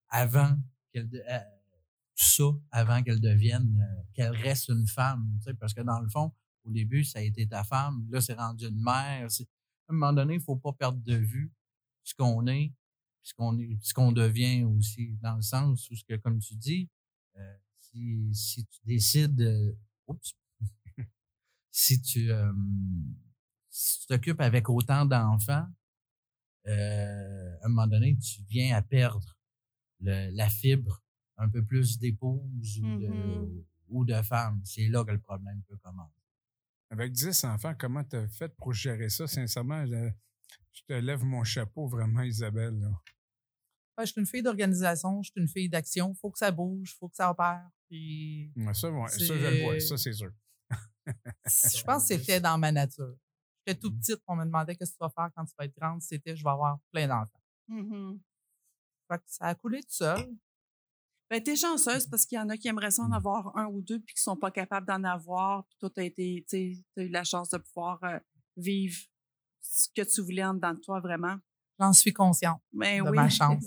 [0.09, 0.57] avant
[0.91, 5.81] qu'elle tout ça avant qu'elle devienne euh, qu'elle reste une femme, tu sais, parce que
[5.81, 6.31] dans le fond,
[6.63, 9.25] au début, ça a été ta femme, là, c'est rendu une mère.
[9.25, 11.51] À un moment donné, il faut pas perdre de vue
[12.03, 12.73] ce qu'on est,
[13.23, 16.55] ce qu'on est, ce qu'on devient aussi, dans le sens où ce que, comme tu
[16.55, 16.89] dis,
[17.37, 19.75] euh, si, si tu décides, euh,
[20.07, 20.35] oups,
[21.71, 22.51] si tu, euh,
[23.69, 25.67] si tu t'occupes avec autant d'enfants,
[26.67, 29.35] euh, à un moment donné, tu viens à perdre
[30.01, 31.01] le- la fibre
[31.37, 33.63] un peu plus d'épouse ou, de, Mhm.
[33.89, 34.61] ou de femme.
[34.65, 36.21] C'est là que le problème peut commencer.
[36.89, 39.25] Avec 10 enfants, comment tu as fait pour gérer ça?
[39.27, 40.09] Sincèrement, je,
[40.73, 42.77] je te lève mon chapeau vraiment, Isabelle.
[42.79, 42.89] là.
[43.97, 46.13] Ouais, je suis une fille d'organisation, je suis une fille d'action.
[46.15, 47.69] Faut que ça bouge, faut que ça opère.
[47.89, 50.31] Puis Ouais, Ça, ouais, ça, je le vois, C'est- ça, c'est sûr.
[51.05, 53.15] je pense que c'était dans ma nature.
[53.65, 55.75] J'étais tout petite, on me demandait qu'est-ce que tu vas faire quand tu vas être
[55.75, 56.01] grande.
[56.01, 57.41] C'était je vais avoir plein d'enfants.
[57.67, 58.19] Mhm.
[59.11, 60.19] Fait que ça a coulé tout seul.
[61.29, 63.81] Ben, t'es chanceuse parce qu'il y en a qui aimeraient ça en avoir un ou
[63.81, 65.65] deux puis qui sont pas capables d'en avoir.
[65.67, 68.19] Puis toi, t'as été, t'as eu la chance de pouvoir euh,
[68.57, 68.97] vivre
[69.61, 71.37] ce que tu voulais en dedans de toi, vraiment.
[71.79, 73.15] J'en suis consciente Ben de oui.
[73.15, 73.63] ma chance.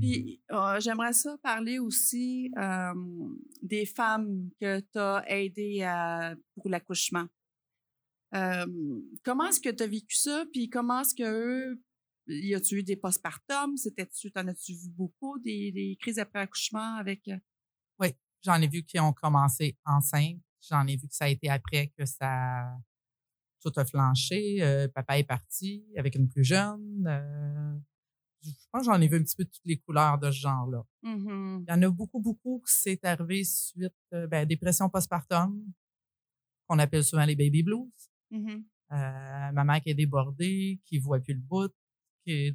[0.00, 2.94] Puis euh, j'aimerais ça parler aussi euh,
[3.62, 7.26] des femmes que tu as aidées à- pour l'accouchement.
[8.34, 8.66] Euh,
[9.24, 10.44] comment est-ce que tu as vécu ça?
[10.52, 11.22] Puis comment est-ce que
[11.72, 11.82] eux,
[12.28, 13.76] y a-tu eu des postpartum?
[13.76, 17.26] C'était-tu, t'en as-tu vu beaucoup des, des crises après accouchement avec.
[17.28, 17.38] euh,
[18.44, 20.38] J'en ai vu qui ont commencé enceintes.
[20.70, 22.72] J'en ai vu que ça a été après que ça
[23.60, 24.62] tout a flanché.
[24.62, 27.04] Euh, papa est parti avec une plus jeune.
[27.08, 27.76] Euh,
[28.42, 30.84] je pense que j'en ai vu un petit peu toutes les couleurs de ce genre-là.
[31.02, 35.60] mhm, Il y en a beaucoup, beaucoup qui c'est arrivé suite euh, ben, dépression postpartum,
[36.68, 37.90] qu'on appelle souvent les baby blues.
[38.30, 38.64] mhm.
[38.92, 41.74] Euh, ma mère qui est débordée, qui voit plus le bout,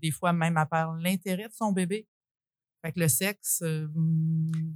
[0.02, 2.08] des fois même elle perd l'intérêt de son bébé.
[2.86, 3.88] Fait que le sexe, euh,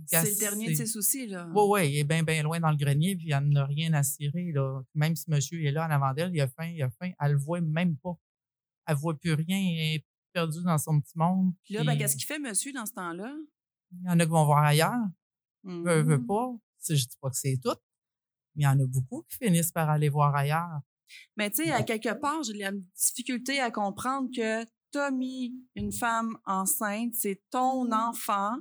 [0.05, 1.49] C'est le dernier de ses soucis, là.
[1.53, 4.01] oui, oui, il est bien, bien loin dans le grenier, puis elle n'a rien à
[4.03, 4.51] cirer.
[4.53, 4.81] Là.
[4.95, 7.33] Même si monsieur est là en avant d'elle, il a faim, il a faim, elle
[7.33, 8.17] le voit même pas.
[8.87, 11.53] Elle voit plus rien, elle est perdue dans son petit monde.
[11.65, 13.35] Puis là, ben, qu'est-ce qu'il fait, monsieur, dans ce temps-là?
[13.91, 15.05] Il y en a qui vont voir ailleurs,
[15.65, 16.27] veut, veut Mhm.
[16.27, 16.55] pas.
[16.87, 17.75] Je dis pas que c'est tout,
[18.55, 20.79] mais il y en a beaucoup qui finissent par aller voir ailleurs.
[21.35, 25.91] Mais tu sais, à quelque part, j'ai la difficulté à comprendre que t'as mis une
[25.91, 28.57] femme enceinte, c'est ton enfant.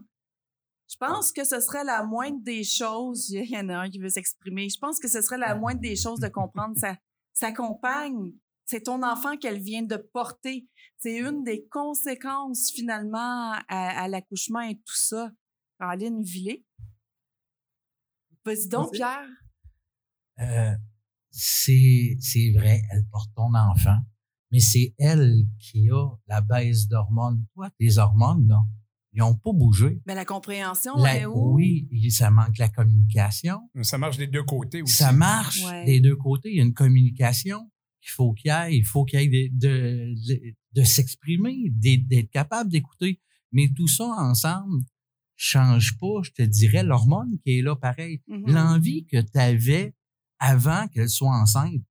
[0.89, 3.31] Je pense que ce serait la moindre des choses.
[3.31, 4.69] Il y en a un qui veut s'exprimer.
[4.69, 6.97] Je pense que ce serait la moindre des choses de comprendre sa,
[7.33, 8.33] sa compagne.
[8.65, 10.69] C'est ton enfant qu'elle vient de porter.
[10.99, 15.31] C'est une des conséquences, finalement, à, à l'accouchement et tout ça.
[15.79, 16.65] Caroline Villet.
[18.45, 18.93] Vas-y donc.
[18.93, 19.29] Pierre.
[20.39, 20.75] Euh,
[21.31, 23.99] c'est vrai, elle porte ton enfant,
[24.53, 27.45] mais c'est elle qui a la baisse d'hormones.
[27.55, 28.61] Toi, tes hormones, là,
[29.13, 30.01] ils n'ont pas bougé.
[30.07, 31.55] Mais la compréhension La- est où?
[31.55, 33.61] oui, ça manque la communication.
[33.83, 34.95] Ça marche des deux côtés aussi.
[34.95, 35.85] Ça marche Ouais.
[35.85, 36.51] des deux côtés.
[36.51, 38.77] Il y a une communication qu'il faut qu'il y ait.
[38.77, 43.21] Il faut qu'il y ait de, de, de- de s'exprimer, d'être capable d'écouter.
[43.53, 44.83] Mais tout ça ensemble
[45.39, 48.23] change pas, je te dirais, l'hormone qui est là pareil.
[48.29, 48.53] Mhm.
[48.53, 49.95] L'envie que tu avais
[50.39, 51.83] avant qu'elle soit enceinte,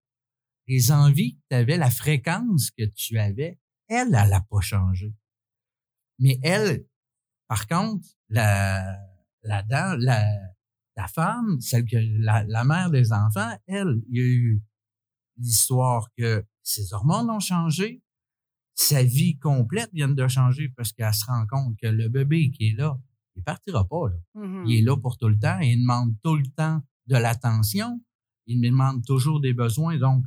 [0.67, 5.13] les envies que tu avais, la fréquence que tu avais, elle, elle n'a pas changé.
[6.19, 6.85] Mais elle,
[7.47, 8.97] par contre, la,
[9.43, 10.25] la, dame- la,
[10.95, 14.63] la femme, celle que la, la mère des enfants, elle, il y a eu
[15.37, 18.01] l'histoire que ses hormones ont changé,
[18.73, 22.69] sa vie complète vient de changer parce qu'elle se rend compte que le bébé qui
[22.69, 22.97] est là,
[23.35, 24.17] il partira pas là.
[24.41, 24.65] Mhm.
[24.67, 28.01] Il est là pour tout le temps et il demande tout le temps de l'attention.
[28.47, 30.23] il demande toujours des besoins, donc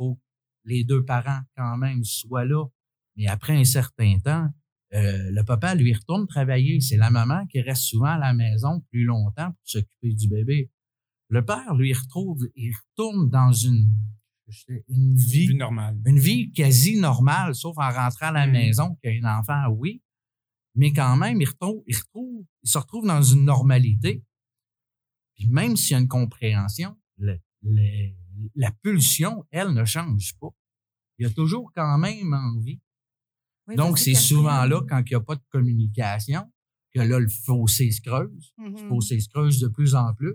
[0.00, 2.64] faut que les deux parents quand même soient là.
[3.16, 4.48] Mais après un certain temps,
[4.94, 6.80] euh, le papa lui retourne travailler.
[6.80, 10.70] C'est la maman qui reste souvent à la maison plus longtemps pour s'occuper du bébé.
[11.28, 13.92] Le père, lui, retrouve, il retourne dans une,
[14.88, 16.00] une vie, Vie normale.
[16.06, 18.52] une vie quasi normale, sauf en rentrant à la Mm.
[18.52, 20.02] maison, qu'il y a un enfant, oui.
[20.74, 24.24] Mais quand même, il, retrouve, il, retrouve, il se retrouve dans une normalité.
[25.36, 28.14] Puis même s'il y a une compréhension, le- le-
[28.54, 30.48] la pulsion, elle, ne change pas.
[31.18, 32.80] Il y a toujours quand même envie.
[33.66, 36.50] Oui, Donc, c'est souvent là, quand il n'y a pas de communication,
[36.94, 38.52] que là, le fossé se creuse.
[38.58, 38.88] Le Mhm.
[38.88, 40.34] fossé se creuse de plus en plus.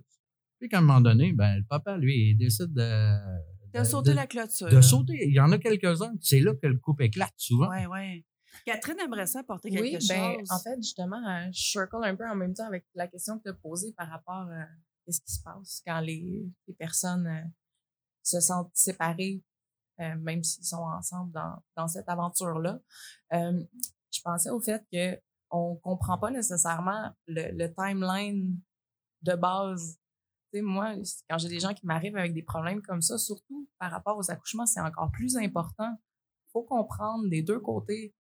[0.60, 4.26] Puis qu'à un moment donné, ben, le papa, lui, il décide de, De sauter la
[4.26, 4.70] clôture.
[4.70, 5.18] de sauter.
[5.28, 6.14] Il y en a quelques-uns.
[6.22, 7.70] C'est là que le couple éclate souvent.
[7.70, 8.26] Oui, oui.
[8.66, 10.08] Catherine aimerait ça apporter quelque Oui, chose.
[10.08, 13.38] ben, en fait, justement, euh, je circle un peu en même temps avec la question
[13.38, 14.66] que tu as posée par rapport à
[15.06, 17.42] qu'est-ce qui se passe quand les, les personnes euh,
[18.28, 19.44] se sentent séparées,
[20.00, 22.80] euh, même s'ils sont ensemble dans, dans cette aventure-là.
[23.34, 23.64] Euh,
[24.12, 25.20] je pensais au fait que
[25.52, 28.60] on comprend pas nécessairement le, le timeline
[29.22, 29.98] de base.
[30.52, 30.96] Tu sais, moi,
[31.30, 34.32] quand j'ai des gens qui m'arrivent avec des problèmes comme ça, surtout par rapport aux
[34.32, 35.96] accouchements, c'est encore plus important.
[36.48, 38.14] Il faut comprendre des deux côtés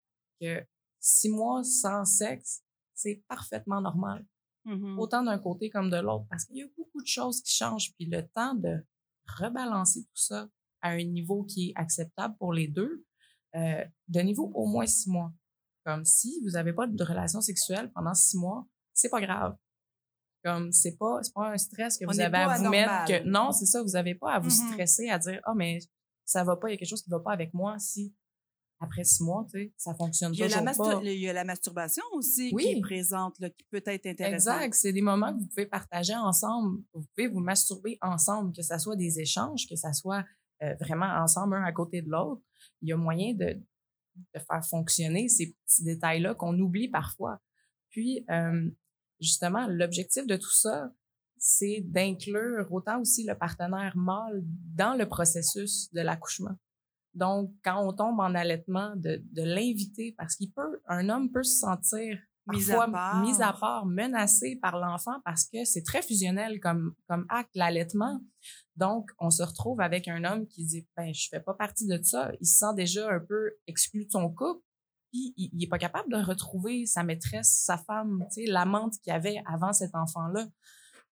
[0.40, 0.64] que
[1.00, 2.62] six mois sans sexe,
[2.94, 4.24] c'est parfaitement normal.
[4.64, 4.98] Mhm.
[4.98, 7.92] Autant d'un côté comme de l'autre, parce qu'il y a beaucoup de choses qui changent.
[7.94, 8.84] Puis le temps de
[9.38, 10.48] rebalancer tout ça
[10.80, 13.04] à un niveau qui est acceptable pour les deux,
[13.54, 15.32] euh, de niveau au moins six mois.
[15.84, 19.56] Comme si vous n'avez pas de relation sexuelle pendant six mois, c'est pas grave.
[20.44, 23.28] Comme c'est pas, c'est pas un stress que On vous avez à vous mettre que
[23.28, 24.72] non, c'est ça, vous n'avez pas à vous Mhm.
[24.72, 25.78] stresser à dire ah mais
[26.24, 28.12] ça va pas, il y a quelque chose qui va pas avec moi si
[28.82, 31.00] après six mois, tu sais, ça fonctionne Il toujours pas.
[31.04, 34.56] il y a la masturbation aussi qui est présente, là, qui peut être intéressante.
[34.62, 34.74] Exact.
[34.74, 36.82] C'est des moments que vous pouvez partager ensemble.
[36.92, 40.24] Vous pouvez vous masturber ensemble, que ça soit des échanges, que ça soit
[40.62, 42.42] euh, vraiment ensemble, un à côté de l'autre.
[42.80, 43.54] Il y a moyen de,
[44.16, 47.40] de faire fonctionner ces petits détails-là qu'on oublie parfois.
[47.90, 48.70] Puis, euh,
[49.20, 50.92] justement, l'objectif de tout ça,
[51.38, 56.56] c'est d'inclure autant aussi le partenaire mâle dans le processus de l'accouchement.
[57.14, 61.42] Donc, quand on tombe en allaitement, de, de l'inviter, parce qu'il peut, un homme peut
[61.42, 63.22] se sentir Mis à part.
[63.22, 68.20] mis à part, menacé par l'enfant parce que c'est très fusionnel comme, comme acte, l'allaitement.
[68.74, 72.02] Donc, on se retrouve avec un homme qui dit, ben, je fais pas partie de
[72.02, 72.32] ça.
[72.40, 74.60] Il se sent déjà un peu exclu de son couple.
[75.12, 78.94] Puis, il, il est pas capable de retrouver sa maîtresse, sa femme, tu sais, l'amante
[79.02, 80.48] qu'il avait avant cet enfant-là.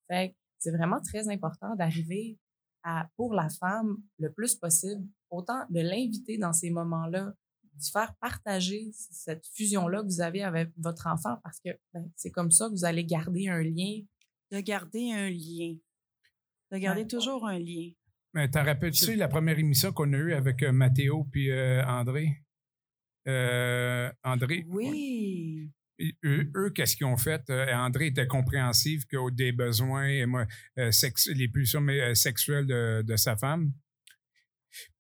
[0.09, 2.39] Fait c'est vraiment très important d'arriver
[2.83, 7.33] à, pour la femme, le plus possible, autant de l'inviter dans ces moments-là,
[7.75, 12.31] de faire partager cette fusion-là que vous avez avec votre enfant parce que ben, c'est
[12.31, 14.01] comme ça que vous allez garder un lien.
[14.51, 15.77] De garder un lien.
[16.73, 17.07] De garder Ouais.
[17.07, 17.91] toujours un lien.
[18.35, 22.43] Mais t'en rappelles-tu la première émission qu'on a eue avec euh, Mathéo puis euh, André?
[23.29, 25.71] Euh, André, Oui.
[25.99, 27.43] Et eux, eux, qu'est-ce qu'ils ont fait?
[27.51, 30.09] Euh, André était compréhensif que des besoins
[30.79, 33.73] euh, sex- les pulsions euh, sexuelles de, de sa femme.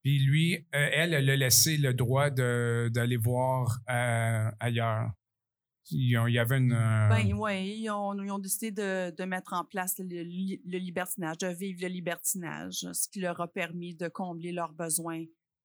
[0.03, 5.11] Puis lui, euh, elle, elle a laissé le droit de- d'aller voir euh, ailleurs.
[5.93, 6.73] Il y avait une.
[6.73, 10.79] euh, Ben oui, ils ont, ils ont décidé de, de mettre en place le, le
[10.79, 15.25] libertinage, de vivre le libertinage, ce qui leur a permis de combler leurs besoins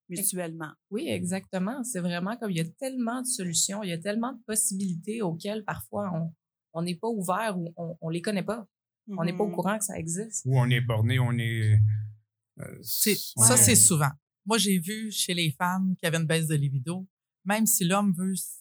[0.10, 0.72] mutuellement.
[0.90, 1.84] Oui, exactement.
[1.84, 5.22] C'est vraiment comme il y a tellement de solutions, il y a tellement de possibilités
[5.22, 6.34] auxquelles parfois on
[6.78, 8.68] on n'est pas ouvert ou on, on les connaît pas.
[9.08, 9.54] On n'est pas au Mhm.
[9.56, 10.42] courant que ça existe.
[10.46, 11.78] où on est borné, on est.
[12.60, 12.78] euh,
[13.48, 14.12] Ça, est- c'est souvent.
[14.46, 17.06] Moi, j'ai vu chez les femmes qui avaient une baisse de libido,
[17.46, 18.60] même si l'homme veut s-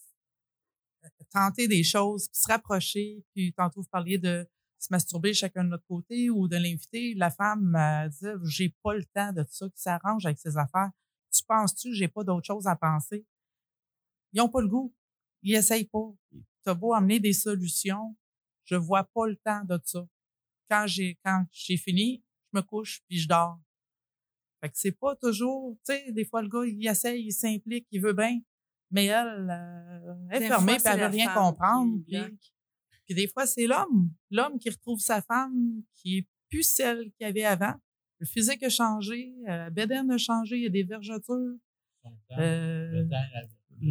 [1.30, 4.46] tenter des choses, puis se rapprocher, puis tantôt vous parliez de
[4.78, 8.94] se masturber chacun de notre côté ou de l'inviter, la femme euh, disait j'ai pas
[8.94, 10.90] le temps de ça, qui s'arrange avec ses affaires.
[11.32, 13.24] Tu penses-tu que j'ai pas d'autre chose à penser?
[14.32, 14.94] Ils ont pas le goût.
[15.42, 16.12] Ils essayent pas.
[16.62, 18.16] T'as beau amener des solutions,
[18.64, 20.06] je vois pas le temps de ça.
[20.70, 23.60] Quand j'ai quand j'ai fini, je me couche puis je dors.
[24.64, 27.86] Fait que c'est pas toujours, tu sais, des fois le gars il essaye, il s'implique,
[27.90, 28.40] il veut bien,
[28.90, 32.02] mais elle, euh, elle est fermée puis elle veut rien comprendre.
[33.06, 37.20] Puis, des fois c'est l'homme, l'homme qui retrouve sa femme qui est plus celle qu'il
[37.20, 37.74] y avait avant.
[38.20, 41.56] Le physique a changé, euh, la bédaine a changé, il y a des vergetures.
[42.38, 43.42] Euh, Le temps, la-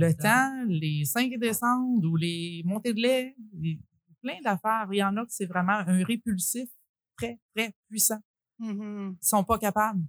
[0.07, 3.79] le temps, les seins qui descendent ou les montées de lait, les-
[4.23, 4.87] plein d'affaires.
[4.91, 6.69] Il y en a que c'est vraiment un répulsif
[7.17, 8.21] très, très puissant.
[8.59, 9.17] Mhm.
[9.21, 10.01] Ils sont pas capables.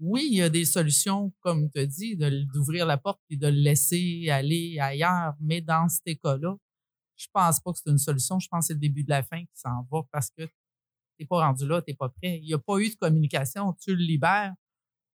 [0.00, 2.16] Oui, il y a des solutions, comme tu as dit,
[2.52, 6.56] d'ouvrir la porte et de le laisser aller ailleurs, mais dans ces cas-là,
[7.16, 8.38] je pense pas que c'est une solution.
[8.38, 10.42] Je pense que c'est le début de la fin qui s'en va parce que
[11.18, 12.38] t'es pas rendu là, t'es pas prêt.
[12.42, 13.74] Il n'y a pas eu de communication.
[13.74, 14.54] Tu le libères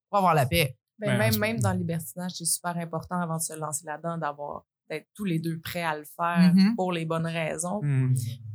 [0.08, 0.76] pour avoir la paix.
[1.00, 4.18] Ben, Ben, même, même dans le libertinage, c'est super important avant de se lancer là-dedans
[4.18, 6.76] d'avoir d'être tous les deux prêts à le faire Mhm.
[6.76, 7.80] pour les bonnes raisons.
[7.82, 8.14] Hmm.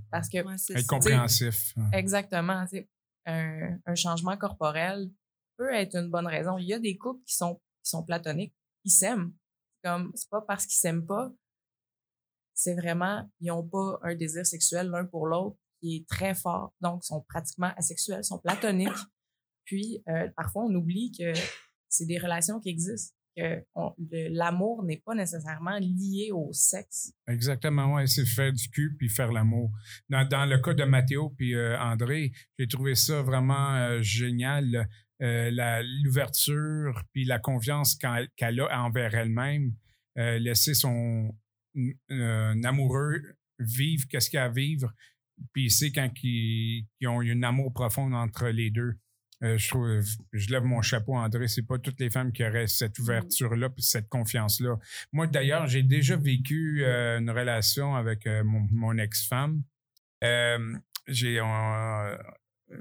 [0.09, 1.75] Parce que Ouais, c'est Être compréhensif.
[1.91, 2.65] Exactement.
[3.25, 5.11] Un, un changement corporel
[5.61, 6.57] peut être une bonne raison.
[6.57, 9.33] Il y a des couples qui sont, qui sont platoniques, ils s'aiment.
[9.83, 11.31] Comme c'est pas parce qu'ils s'aiment pas,
[12.53, 16.73] c'est vraiment ils n'ont pas un désir sexuel l'un pour l'autre qui est très fort.
[16.81, 18.91] Donc ils sont pratiquement asexuels, sont platoniques.
[19.65, 21.33] Puis euh, parfois on oublie que
[21.89, 23.63] c'est des relations qui existent, que
[24.29, 27.13] l'amour n'est pas nécessairement lié au sexe.
[27.27, 29.71] Exactement, ouais, c'est faire du cul puis faire l'amour.
[30.09, 34.87] Dans, dans le cas de Mathéo puis euh, André, j'ai trouvé ça vraiment euh, génial,
[35.21, 39.73] euh, l'ouverture puis la confiance qu'elle a envers elle-même,
[40.17, 41.35] euh, laisser son
[42.09, 43.21] amoureux
[43.59, 44.93] vivre qu'est-ce qu'il y a à vivre,
[45.53, 48.95] puis c'est quand ils, ont un amour profond entre les deux.
[49.43, 50.01] Euh, je trouve,
[50.33, 51.47] je lève mon chapeau, André.
[51.47, 54.77] C'est pas toutes les femmes qui auraient cette ouverture-là puis cette confiance-là.
[55.11, 59.63] Moi, d'ailleurs, j'ai déjà vécu euh, une relation avec euh, mon, mon ex-femme.
[61.07, 61.39] J'ai,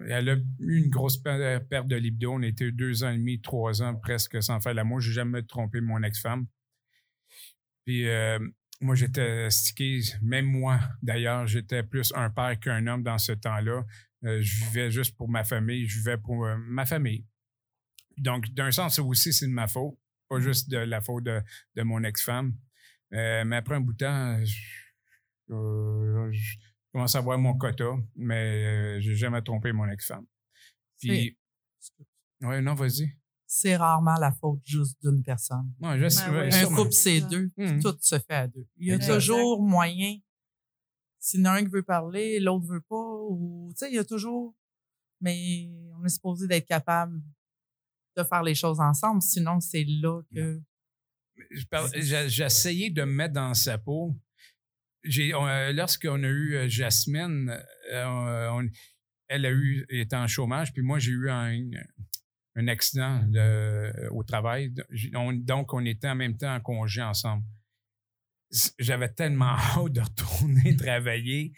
[0.09, 2.33] elle a eu une grosse per- perte de libido.
[2.33, 5.01] On était deux ans et demi, trois ans presque sans faire l'amour.
[5.01, 6.47] J'ai jamais trompé mon ex-femme.
[7.85, 8.39] Puis euh,
[8.81, 10.01] moi, j'étais stické.
[10.23, 13.85] Même moi, d'ailleurs, j'étais plus un père qu'un homme dans ce temps-là.
[14.25, 15.87] Euh, je vivais juste pour ma famille.
[15.87, 17.27] Je vivais pour euh, ma famille.
[18.17, 19.95] Donc, d'un sens, ça aussi, c'est de ma faute.
[20.29, 21.41] Pas juste de la faute de,
[21.75, 22.55] de mon ex-femme.
[23.13, 26.57] Euh, mais après un bout de temps, je, euh, je
[26.93, 27.85] commence à voir mon quota,
[28.17, 30.27] mais euh, j'ai jamais trompé mon ex-femme.
[30.99, 31.37] Puis,
[32.43, 33.13] ouais, non, vas-y.
[33.47, 35.73] C'est rarement la faute juste d'une personne.
[35.81, 36.59] Non, je sais, Ben ouais, oui.
[36.59, 37.51] Un couple, c'est deux.
[37.57, 37.83] Mhm.
[37.83, 38.67] Tout se fait à deux.
[38.77, 39.15] Il y a Exact.
[39.15, 40.19] toujours moyen.
[41.19, 42.97] S'il y en a un qui veut parler, l'autre veut pas.
[43.29, 44.55] Ou, tu sais, il y a toujours.
[45.21, 47.21] Mais on est supposé d'être capable
[48.17, 49.21] de faire les choses ensemble.
[49.21, 50.61] Sinon, c'est là que.
[51.51, 54.15] je parle- j'ai j'ai essayé de me mettre dans sa peau.
[55.05, 57.57] J'ai, euh, lorsqu'on a eu euh, Jasmine,
[57.93, 58.69] euh, on-
[59.29, 61.57] elle a eu, elle était en chômage, puis moi, j'ai eu un,
[62.57, 64.73] un accident de- au travail.
[65.15, 67.45] On- donc, on était en même temps en congé ensemble.
[68.81, 69.55] J'avais tellement
[69.87, 71.53] hâte de retourner travailler.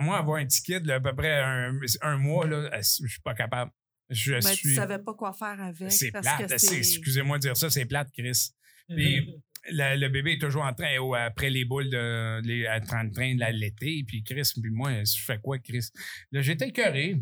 [0.00, 3.34] Moi, avoir un ticket de à peu près un, un mois, là, je suis pas
[3.34, 3.70] capable.
[4.08, 4.70] Je Ben, suis.
[4.70, 5.92] tu savais pas quoi faire avec.
[5.92, 6.50] C'est plate.
[6.50, 8.50] Excusez-moi de dire ça, c'est plate, Chris.
[8.88, 9.36] Puis
[9.68, 13.40] le bébé est toujours en train, oh, après les boules, de, les, en train de
[13.40, 14.04] l'allaiter.
[14.06, 15.90] Puis Chris, puis moi, je fais quoi, Chris?
[16.32, 17.16] Là, j'étais écœuré.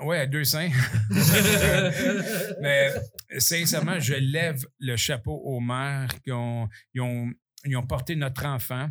[0.00, 0.70] Ouais, à deux seins.
[2.60, 2.92] Mais
[3.38, 7.32] sincèrement, je lève le chapeau aux mères qui ont, ils ont,
[7.64, 8.88] ils ont porté notre enfant.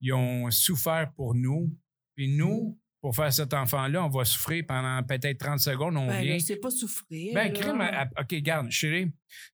[0.00, 1.70] Ils ont souffert pour nous.
[2.14, 5.96] Puis nous, pour faire cet enfant-là, on va souffrir pendant peut-être 30 secondes.
[5.96, 6.38] On Ben, vient.
[6.38, 7.34] c'est pas souffrir.
[7.34, 9.12] Ben, crime, à- à- OK, garde, chérie.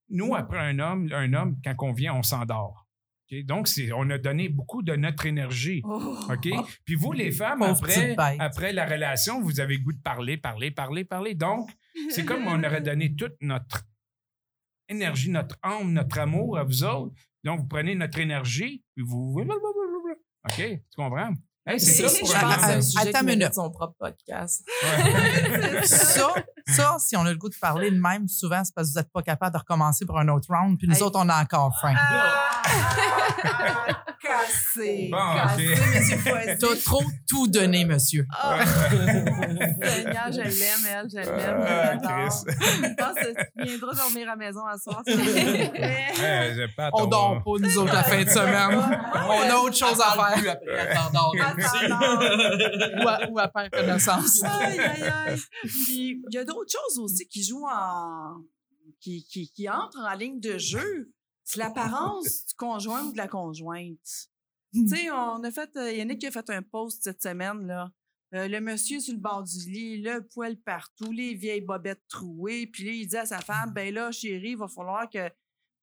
[0.09, 2.85] Nous, après un homme, un homme, quand on vient, on s'endort.
[3.31, 3.43] OK?
[3.45, 5.81] Donc, c'est, on a donné beaucoup de notre énergie.
[5.83, 6.15] Oh.
[6.31, 6.47] OK?
[6.85, 10.69] Puis vous, les femmes, après, après la relation, vous avez le goût de parler, parler,
[10.69, 11.33] parler, parler.
[11.33, 11.71] Donc,
[12.11, 13.81] c'est comme on aurait donné toute notre
[14.87, 17.15] énergie, notre âme, notre amour à vous autres.
[17.43, 19.39] Donc, vous prenez notre énergie, puis vous...
[20.45, 20.55] OK?
[20.55, 21.33] Tu comprends?
[21.65, 23.53] Hey, c'est ça je pense Attends minute.
[23.53, 24.65] son propre podcast.
[24.83, 25.81] Ouais.
[25.85, 26.33] ça,
[26.67, 28.99] ça, si on a le goût de parler de même, souvent, c'est parce que vous
[28.99, 31.03] n'êtes pas capable de recommencer pour un autre round, puis nous Hey.
[31.03, 31.93] autres, on a encore faim.
[31.95, 32.53] Ah!
[34.21, 35.09] Cassé.
[35.11, 35.79] Bon, Cassé, OK.
[35.95, 36.57] monsieur.
[36.59, 38.25] T'as trop tout donné, monsieur.
[38.37, 41.63] Ah, Seigneur, je l'aime, elle, je l'aime.
[41.65, 42.11] Ah, je l'adore.
[42.11, 42.43] Chris.
[42.83, 45.01] Je pense que tu viendras dormir à la maison à soir.
[46.93, 48.99] On dort pas, nous autres, la fin de semaine.
[49.15, 50.57] On a autre chose à faire.
[51.55, 54.43] Ou, à, ou à perdre connaissance.
[54.43, 55.39] Aïe, aïe, aïe.
[55.63, 58.43] Puis, il y a d'autres choses aussi qui jouent en.
[58.99, 61.11] qui, qui, qui entrent en ligne de jeu.
[61.43, 64.29] C'est l'apparence du conjoint ou de la conjointe.
[64.73, 65.69] tu sais, on a fait.
[65.77, 67.91] euh, Yannick a fait un post cette semaine, là.
[68.35, 72.67] Euh, le monsieur sur le bord du lit, le poil partout, les vieilles bobettes trouées.
[72.67, 75.27] Puis là, il dit à sa femme, ben là, chérie, il va falloir que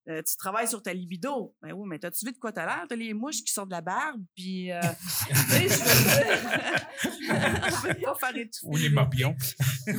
[0.09, 1.55] euh, tu travailles sur ta libido.
[1.61, 2.85] Ben oui, mais t'as-tu vu de quoi t'as l'air?
[2.87, 4.71] T'as les mouches qui sortent de la barbe, puis...
[4.71, 4.79] euh,
[5.27, 7.37] tu sais, je veux dire,
[7.77, 8.67] on peut pas faire étouffer.
[8.67, 9.35] Ou les morpions.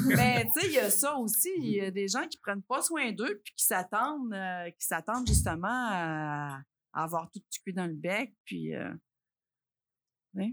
[0.07, 1.51] Mais tu sais, il y a ça aussi.
[1.59, 4.87] Il y a des gens qui prennent pas soin d'eux puis qui s'attendent, euh, qui
[4.87, 6.61] s'attendent justement à,
[6.93, 8.35] à avoir tout du cul dans le bec.
[8.45, 8.93] Puis euh,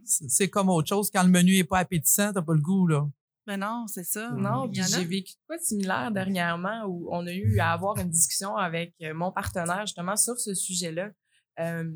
[0.05, 1.09] C'est c'est comme autre chose.
[1.11, 3.07] Quand le menu est pas appétissant, t'as pas le goût, là.
[3.47, 4.31] Ben non, c'est ça.
[4.31, 8.09] Non, j'ai vécu de quoi de similaire dernièrement où on a eu à avoir une
[8.09, 11.11] discussion avec euh, mon partenaire justement sur ce sujet-là.
[11.59, 11.91] Euh,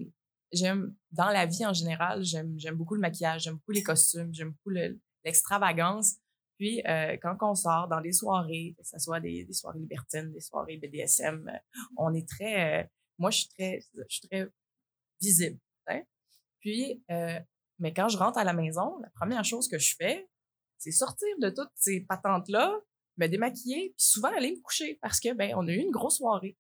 [0.51, 4.51] j'aime, dans la vie en général, j'aime, beaucoup le maquillage, j'aime beaucoup les costumes, j'aime
[4.51, 6.15] beaucoup le- l'extravagance.
[6.57, 10.31] Puis, euh, quand on sort dans des soirées, que ce soit des, des soirées libertines,
[10.33, 11.57] des soirées BDSM, euh,
[11.97, 12.83] on est très...
[12.83, 12.87] euh,
[13.17, 14.47] moi, je suis très, je suis très
[15.21, 15.59] visible.
[15.87, 16.01] hein.
[16.59, 17.01] Puis,
[17.79, 20.27] mais quand je rentre à la maison, la première chose que je fais,
[20.79, 22.79] c'est sortir de toutes ces patentes-là,
[23.17, 26.17] me démaquiller, puis souvent aller me coucher parce que, ben, on a eu une grosse
[26.17, 26.57] soirée.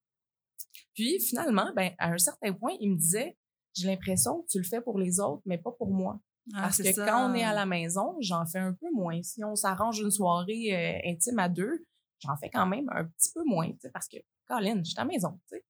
[0.93, 3.37] Puis, finalement, ben, à un certain point, il me disait,
[3.73, 6.19] j'ai l'impression que tu le fais pour les autres, mais pas pour moi.
[6.53, 7.05] Ah, Parce que ça.
[7.05, 9.21] quand on est à la maison, j'en fais un peu moins.
[9.21, 11.85] Si on s'arrange une soirée euh, intime à deux,
[12.19, 14.17] j'en fais quand même un petit peu moins, tu sais, parce que,
[14.47, 15.65] Colin, je suis à la maison, tu sais.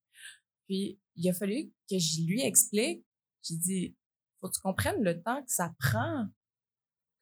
[0.66, 3.04] Puis, il a fallu que je lui explique.
[3.42, 3.96] J'ai dit,
[4.40, 6.26] faut que tu comprennes le temps que ça prend,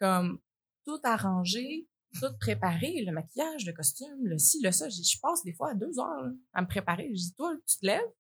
[0.00, 0.40] comme
[0.88, 1.86] tout arranger,
[2.18, 4.88] tout préparer, le maquillage, le costume, le ci, le ça.
[4.88, 7.08] Je passe des fois à deux heures là, à me préparer.
[7.10, 8.10] Je dis, toi, tu te lèves,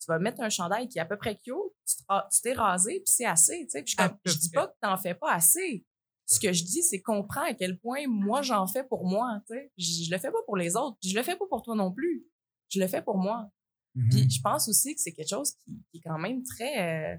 [0.00, 1.54] tu vas mettre un chandail qui est à peu près cute,
[1.86, 3.66] tu t'es rasé, puis c'est assez.
[3.66, 3.82] Tu sais.
[3.82, 3.94] Puis
[4.24, 5.84] je, je dis pas que t'en fais pas assez.
[6.24, 9.40] Ce que je dis, c'est comprends à quel point moi j'en fais pour moi.
[9.46, 9.72] Tu sais.
[9.76, 11.92] Je, je le fais pas pour les autres, je le fais pas pour toi non
[11.92, 12.26] plus.
[12.70, 13.50] Je le fais pour moi.
[13.94, 14.08] Mhm.
[14.10, 17.18] Puis je pense aussi que c'est quelque chose qui, qui est quand même très euh,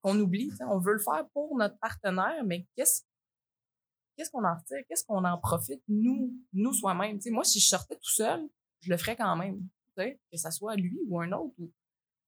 [0.00, 0.50] qu'on oublie.
[0.60, 3.02] On veut le faire pour notre partenaire, mais qu'est-ce
[4.16, 4.78] qu'est-ce qu'on en retire?
[4.88, 7.16] Qu'est-ce qu'on en profite nous, nous soi-même?
[7.18, 8.40] Tu sais, moi, si je sortais tout seul,
[8.80, 9.60] je le ferais quand même.
[9.96, 11.54] Que ça soit lui ou un autre.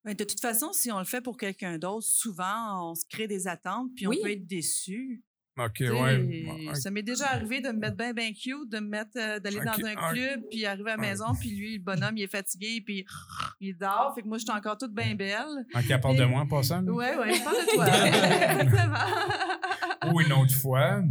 [0.05, 3.27] Mais de toute façon, si on le fait pour quelqu'un d'autre, souvent, on se crée
[3.29, 4.17] des attentes, puis Oui.
[4.21, 5.23] on peut être déçu.
[5.59, 6.71] OK, ouais.
[6.75, 9.59] Ça m'est déjà arrivé de me mettre bien, bien cute, de me mettre, euh, d'aller
[9.61, 12.81] dans un club, puis arriver à la maison, puis lui, le bonhomme, il est fatigué,
[12.81, 13.05] puis
[13.61, 14.13] il dort.
[14.15, 15.67] Fait que moi, je suis encore toute bien belle.
[15.75, 16.81] OK, à part de moi, pas ça.
[16.81, 16.91] là?
[16.93, 17.87] Ouais, ouais, je parle de toi.
[18.63, 20.15] Exactement.
[20.15, 21.03] Ou une autre fois,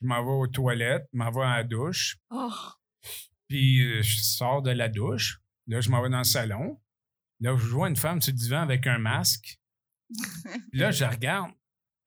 [0.00, 2.50] je m'en vais aux toilettes, je m'en vais à la douche, Oh,
[3.48, 5.40] puis euh, je sors de la douche.
[5.66, 6.80] Là, je m'en vais dans le salon.
[7.40, 9.58] Là, je vois une femme sur le divan avec un masque.
[10.70, 11.52] Puis là, je regarde.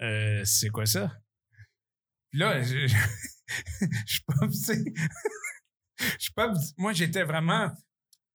[0.01, 1.11] Euh, c'est quoi ça?
[2.31, 2.95] Puis là, je, je,
[4.07, 4.47] je pas.
[5.99, 6.51] Je suis pas.
[6.77, 7.71] Moi, j'étais vraiment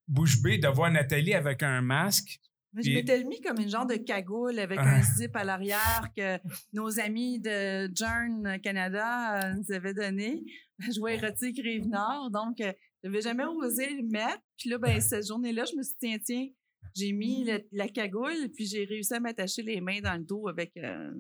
[0.07, 2.41] bouche bée de voir Nathalie avec un masque.
[2.77, 4.97] Je m'étais mis comme une genre de cagoule avec Ah.
[4.97, 6.39] un zip à l'arrière que
[6.73, 10.45] nos amis de Jern Canada euh, nous avaient donné.
[10.79, 14.41] Je vois érotique Rive-Nord, donc euh, je n'avais jamais osé le mettre.
[14.59, 16.47] Puis là, ben, cette journée-là, je me suis dit, tiens, tiens,
[16.95, 20.47] j'ai mis le- la cagoule, puis j'ai réussi à m'attacher les mains dans le dos
[20.49, 21.13] avec euh,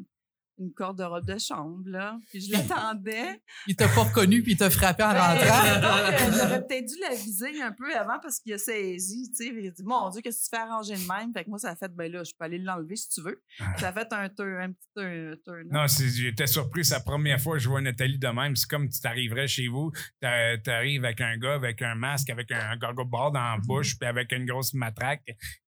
[0.58, 2.18] une corde de robe de chambre, là.
[2.30, 3.40] Puis je l'attendais.
[3.66, 5.44] Il t'a pas reconnu puis il t'a frappé en Ben, rentrant.
[6.28, 9.52] euh, J'aurais peut-être dû la viser un peu avant parce qu'il a saisi, tu sais.
[9.54, 11.32] Il a dit, mon Dieu, qu'est-ce que tu fais arranger de même?
[11.32, 13.42] Fait que moi, ça a fait, ben là, je peux aller l'enlever si tu veux.
[13.78, 15.36] Ça a fait un, turn, un petit turn.
[15.44, 16.84] turn Non, c'est- j'étais surpris.
[16.84, 18.56] C'est la première fois que je vois Nathalie de même.
[18.56, 22.50] C'est comme tu t'arriverais chez vous, t'a- t'arrives avec un gars avec un masque, avec
[22.52, 25.22] un gargo bord dans la bouche, puis avec une grosse matraque.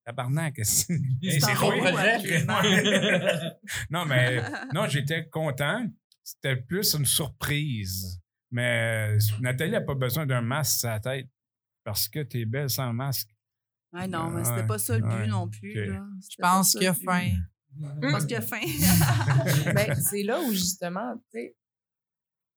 [0.06, 1.72] Tabarnak, c'est gros,
[3.90, 4.42] non, mais
[4.74, 5.88] non, j'étais content.
[6.24, 8.20] C'était plus une surprise.
[8.52, 11.30] Mais euh, Nathalie n'a pas besoin d'un masque sur la tête
[11.84, 13.30] parce que t'es belle sans masque.
[13.94, 15.86] Ouais, non, mais c'était pas ça le but ouais, non plus.
[15.86, 16.06] là.
[16.30, 17.32] Je pense qu'il a faim.
[17.80, 18.62] Je pense qu'il a faim.
[19.74, 21.56] Ben, c'est là où justement, tu sais,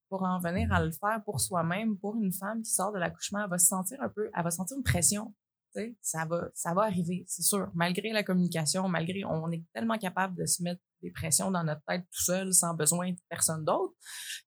[0.09, 3.43] pour en venir à le faire pour soi-même, pour une femme qui sort de l'accouchement,
[3.43, 5.35] elle va se sentir un peu, elle va sentir une pression.
[6.01, 7.71] Ça va, ça va arriver, c'est sûr.
[7.75, 11.83] Malgré la communication, malgré, on est tellement capable de se mettre des pressions dans notre
[11.87, 13.95] tête tout seul, sans besoin de personne d'autre,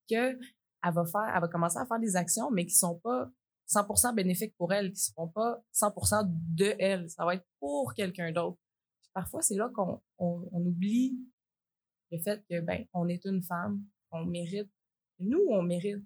[0.10, 0.38] que
[0.84, 3.30] elle va faire, elle va commencer à faire des actions, mais qui sont pas
[3.70, 7.10] 100% bénéfiques pour elle, qui seront pas 100% de elle.
[7.10, 8.58] Ça va être pour quelqu'un d'autre.
[9.14, 11.18] Parfois, c'est là qu'on on, on oublie
[12.12, 14.70] le fait que ben on est une femme, on mérite.
[15.20, 16.06] Nous, on mérite.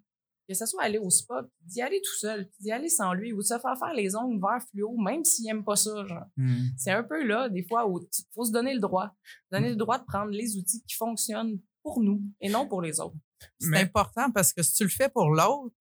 [0.50, 3.38] Que ce soit aller au spa, d'y aller tout seul, d'y aller sans lui, ou
[3.38, 6.26] de se faire faire les ongles vert fluo, même s'il aime pas ça, genre.
[6.36, 6.66] Hmm.
[6.78, 9.12] C'est un peu là, des fois, où il faut se donner le droit.
[9.52, 13.00] Donner le droit de prendre les outils qui fonctionnent pour nous et non pour les
[13.00, 13.16] autres.
[13.60, 15.74] C'est Mais- important parce que si tu le fais pour l'autre,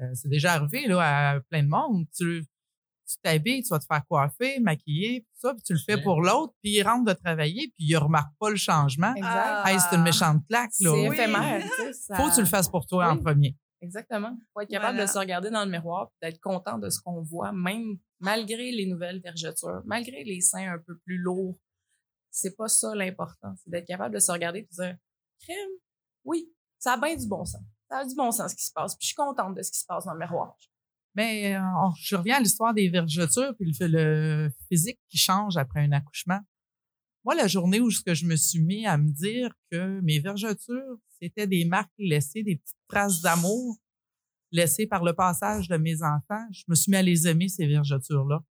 [0.00, 2.06] euh, c'est déjà arrivé là, à plein de monde.
[2.16, 2.44] Tu
[3.10, 6.02] tu t'habilles, tu vas te faire coiffer, maquiller, tout ça, puis tu le fais Ouais.
[6.02, 9.14] pour l'autre, puis il rentre de travailler, puis il remarque pas le changement.
[9.14, 9.66] Exact.
[9.66, 10.90] Hey, c'est une méchante claque, là.
[10.92, 11.16] C'est oui.
[11.16, 11.62] éphémère.
[11.62, 13.56] tu sais, ça- Faut que tu le fasses pour toi en premier.
[13.80, 14.36] Exactement.
[14.52, 15.06] Faut être capable Voilà.
[15.06, 18.86] de se regarder dans le miroir d'être content de ce qu'on voit, même malgré les
[18.86, 21.58] nouvelles vergetures, malgré les seins un peu plus lourds.
[22.30, 23.54] C'est pas ça l'important.
[23.56, 24.96] C'est d'être capable de se regarder et de dire
[25.40, 25.70] Crème,
[26.24, 27.62] oui, ça a bien du bon sens.
[27.88, 28.94] Ça a du bon sens ce qui se passe.
[28.96, 30.56] Puis je suis contente de ce qui se passe dans le miroir.
[31.14, 35.56] Mais euh, on- je reviens à l'histoire des vergetures puis le, le physique qui change
[35.56, 36.40] après un accouchement.
[37.28, 41.46] Moi, la journée où je me suis mis à me dire que mes vergetures, c'était
[41.46, 43.76] des marques laissées, des petites traces d'amour
[44.50, 47.66] laissées par le passage de mes enfants, je me suis mis à les aimer, ces
[47.66, 48.42] vergetures-là.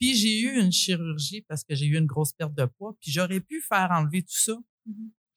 [0.00, 3.12] Puis j'ai eu une chirurgie parce que j'ai eu une grosse perte de poids, puis
[3.12, 4.58] j'aurais pu faire enlever tout ça.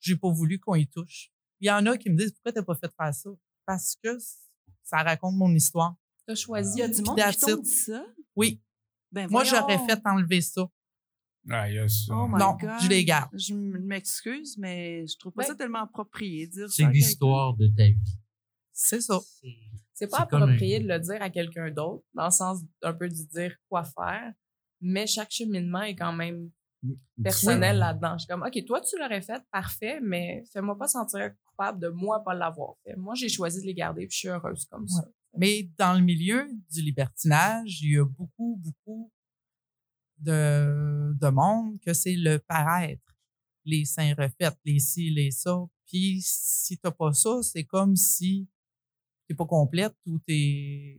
[0.00, 1.30] J'ai pas voulu qu'on y touche.
[1.60, 3.30] Il y en a qui me disent pourquoi t'as pas fait faire ça?
[3.66, 4.18] parce que
[4.82, 5.94] ça raconte mon histoire.
[6.26, 6.78] T'as choisi.
[6.78, 8.04] Il y a du monde qui dit ça?
[8.34, 8.60] Oui.
[9.12, 10.68] Ben Moi, j'aurais fait enlever ça.
[11.50, 12.14] Ah, il y a ça.
[12.14, 12.70] Oh my non, God.
[12.82, 13.30] je les garde.
[13.36, 16.74] Je m'excuse, mais je trouve pas Ben, ça tellement approprié de dire ça.
[16.76, 18.18] C'est l'histoire de ta vie.
[18.72, 19.20] C'est ça.
[19.92, 23.08] C'est- pas approprié un- de le dire à quelqu'un d'autre, dans le sens un peu
[23.08, 24.32] de dire quoi faire,
[24.80, 26.50] mais chaque cheminement est quand même
[27.22, 28.14] personnel là-dedans.
[28.14, 31.88] Je suis comme, OK, toi, tu l'aurais fait, parfait, mais fais-moi pas sentir coupable de
[31.88, 32.96] moi pas l'avoir fait.
[32.96, 35.04] Moi, j'ai choisi de les garder, puis je suis heureuse comme ça.
[35.36, 39.10] Mais dans le milieu du libertinage, il y a beaucoup, beaucoup
[40.18, 43.02] de, de monde que c'est le paraître.
[43.64, 45.56] Les seins refaits, les ci, les ça.
[45.86, 48.48] Puis si t'as pas ça, c'est comme si
[49.26, 50.98] t'es pas complète ou t'es...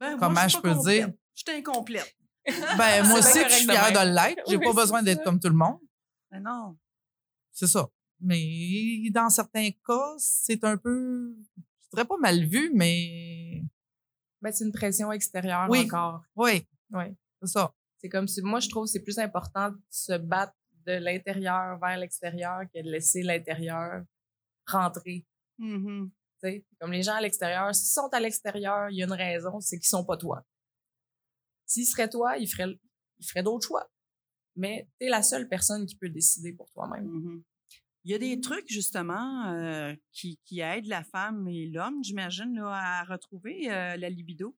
[0.00, 0.96] Ben, moi, Comment suis je peux complète.
[1.06, 1.12] dire?
[1.34, 2.16] Je suis incomplète.
[2.76, 4.42] Ben, moi aussi, je suis fière de l'être.
[4.48, 5.78] J'ai Oui, pas besoin d'être comme tout le monde.
[6.30, 6.76] Ben non.
[7.52, 7.88] C'est ça.
[8.20, 13.62] Mais dans certains cas, c'est un peu, je dirais pas mal vu, mais
[14.42, 15.84] Ben, c'est une pression extérieure Oui.
[15.84, 16.22] encore.
[16.36, 17.04] oui, Oui.
[17.46, 17.74] C'est ça.
[17.98, 20.54] C'est comme si, moi, je trouve que c'est plus important de se battre
[20.86, 24.04] de l'intérieur vers l'extérieur que de laisser l'intérieur
[24.66, 25.26] rentrer.
[26.40, 26.66] Sais.
[26.78, 29.78] Comme les gens à l'extérieur, s'ils sont à l'extérieur, il y a une raison, c'est
[29.78, 30.44] qu'ils sont pas toi.
[31.64, 32.78] S'ils seraient toi, ils feraient,
[33.18, 33.90] ils feraient d'autres choix.
[34.56, 37.06] Mais tu es la seule personne qui peut décider pour toi-même.
[37.06, 37.42] Mhm.
[38.04, 42.58] Il y a des trucs, justement, euh, qui, qui aident la femme et l'homme, j'imagine,
[42.58, 44.54] à retrouver euh, la libido.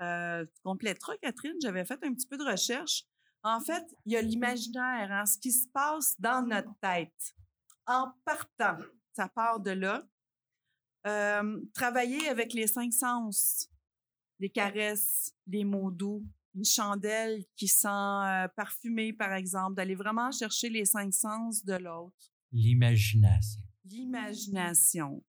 [0.00, 3.04] Euh, tu compléteras, Catherine, j'avais fait un petit peu de recherche.
[3.42, 7.34] En fait, il y a l'imaginaire, hein, ce qui se passe dans notre tête.
[7.86, 8.78] En partant,
[9.14, 10.06] ça part de là.
[11.06, 13.70] Euh, travailler avec les cinq sens,
[14.40, 16.24] les caresses, les mots doux,
[16.54, 21.74] une chandelle qui sent euh, parfumée, par exemple, d'aller vraiment chercher les cinq sens de
[21.74, 22.32] l'autre.
[22.52, 23.62] L'imagination.
[23.84, 25.24] L'imagination.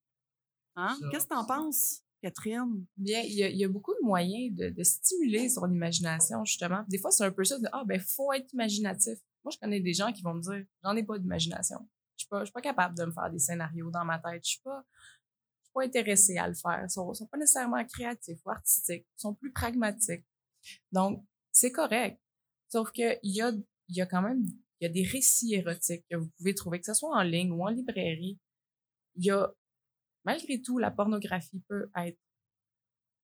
[0.76, 0.98] Hein?
[1.12, 1.56] Qu'est-ce que t'en ça.
[1.56, 2.86] penses, Catherine?
[2.98, 6.84] Bien, il y, a, beaucoup de moyens de, stimuler son imagination, justement.
[6.88, 9.20] Des fois, c'est un peu ça de Ah, ben, faut être imaginatif.
[9.44, 11.78] Moi, je connais des gens qui vont me dire J'en ai pas d'imagination.
[12.18, 14.44] Je suis pas, suis pas capable de me faire des scénarios dans ma tête.
[14.44, 14.84] Je suis pas,
[15.64, 16.82] suis pas intéressée à le faire.
[16.84, 19.06] Ils sont, sont pas nécessairement créatifs ou artistiques.
[19.18, 20.26] Ils sont plus pragmatiques.
[20.92, 22.20] Donc, c'est correct.
[22.68, 23.52] Sauf que il y a,
[23.88, 24.44] y a quand même
[24.82, 27.64] y a des récits érotiques que vous pouvez trouver, que ce soit en ligne ou
[27.64, 28.40] en librairie.
[29.16, 29.52] Il y a,
[30.30, 32.20] malgré tout, la pornographie peut être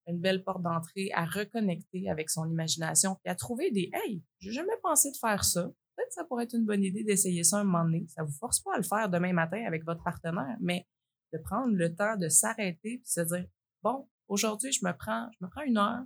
[0.07, 4.51] une belle porte d'entrée à reconnecter avec son imagination et à trouver des Hey, j'ai
[4.51, 5.63] jamais pensé de faire ça.
[5.95, 8.07] Peut-être que ça pourrait être une bonne idée d'essayer ça un moment donné.
[8.07, 10.87] Ça vous force pas à le faire demain matin avec votre partenaire, mais
[11.31, 13.45] de prendre le temps de s'arrêter et se dire
[13.83, 16.05] Bon, aujourd'hui, je me prends, je une heure,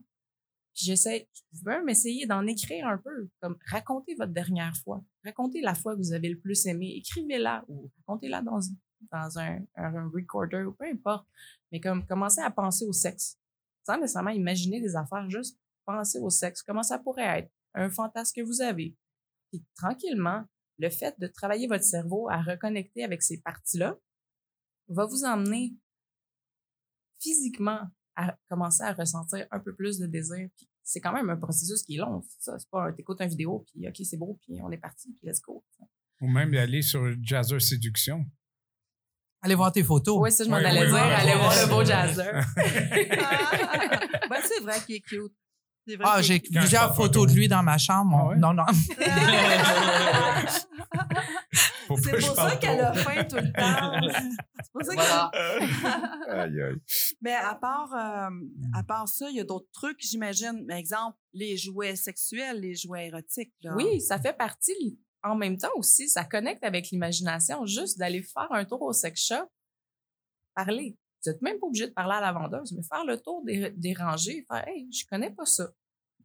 [0.75, 5.01] puis j'essaie, vous pouvez même essayer d'en écrire un peu, comme racontez votre dernière fois,
[5.23, 8.59] racontez la fois que vous avez le plus aimé, écrivez-la ou racontez-la dans,
[9.11, 11.27] dans un, un, recorder ou peu importe,
[11.71, 13.37] mais comme commencez à penser au sexe,
[13.85, 18.33] sans nécessairement imaginer des affaires, juste penser au sexe, comment ça pourrait être, un fantasme
[18.35, 18.95] que vous avez.
[19.51, 20.45] Puis tranquillement,
[20.77, 23.97] le fait de travailler votre cerveau à reconnecter avec ces parties-là
[24.87, 25.73] va vous emmener
[27.19, 30.49] physiquement à commencer à ressentir un peu plus de désir.
[30.55, 32.23] Puis c'est quand même un processus qui est long.
[32.39, 35.13] Ça, c'est pas un t'écoutes une vidéo, puis OK, c'est beau, puis on est parti,
[35.13, 35.63] puis let's go.
[36.21, 38.25] Ou même aller sur Jazzer Séduction.
[39.41, 40.17] Allez voir tes photos.
[40.19, 40.95] Oui, ça, je m'en Oui, allais oui, dire.
[40.95, 41.01] oui.
[41.01, 42.31] Allez voir le beau jazzer.
[44.29, 45.31] ben, c'est vrai qu'il est cute.
[45.87, 46.53] Vrai Ah, j'ai est cute.
[46.53, 48.17] Quand plusieurs photos de lui dans ma chambre.
[48.21, 48.35] Ah ouais?
[48.37, 48.65] Non, non.
[52.01, 53.99] C'est pour ça qu'elle a faim tout le temps.
[54.61, 55.31] C'est pour ça Voilà.
[56.43, 56.75] Aïe, aïe.
[57.21, 58.29] Mais à part, euh,
[58.75, 60.65] à part ça, il y a d'autres trucs, j'imagine.
[60.67, 63.53] Par exemple, les jouets sexuels, les jouets érotiques.
[63.63, 63.73] Là.
[63.75, 64.99] Oui, ça fait partie.
[65.23, 67.65] En même temps aussi, ça connecte avec l'imagination.
[67.65, 69.49] Juste d'aller faire un tour au sex shop,
[70.55, 70.97] parler.
[71.25, 73.71] Vous n'êtes même pas obligé de parler à la vendeuse, mais faire le tour des,
[73.71, 75.69] des rangées, faire Hey, je connais pas ça.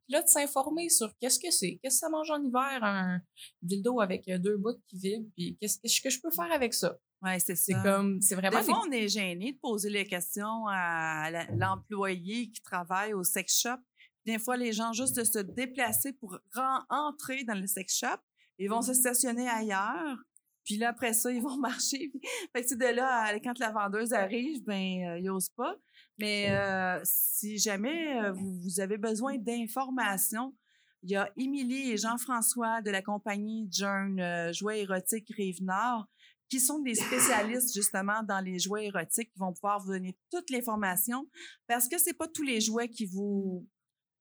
[0.04, 3.20] Puis là, de s'informer sur qu'est-ce que c'est, qu'est-ce que ça mange en hiver, un
[3.62, 6.96] dildo avec euh, deux bouts qui vibrent, puis qu'est-ce que, je peux faire avec ça?
[7.22, 7.82] Ouais, c'est C'est ça.
[7.82, 8.58] comme, c'est vraiment.
[8.60, 13.60] Des fois, on est gêné de poser les questions à l'employé qui travaille au sex
[13.62, 13.78] shop.
[14.26, 18.18] Des fois, les gens, juste de se déplacer pour ren- entrer dans le sex shop,
[18.58, 20.16] ils vont se stationner ailleurs.
[20.64, 22.10] Puis là, après ça, ils vont marcher.
[22.54, 25.76] Fait que, de là, à- quand la vendeuse arrive, ben, euh, ils n'osent pas.
[26.18, 30.54] Mais euh, si jamais euh, vous, vous avez besoin d'informations,
[31.02, 36.06] il y a Émilie et Jean-François de la compagnie Jern euh, Jouets érotiques Rive-Nord
[36.48, 40.48] qui sont des spécialistes justement dans les jouets érotiques qui vont pouvoir vous donner toute
[40.50, 41.26] l'information
[41.66, 43.66] parce que c'est pas tous les jouets qui vous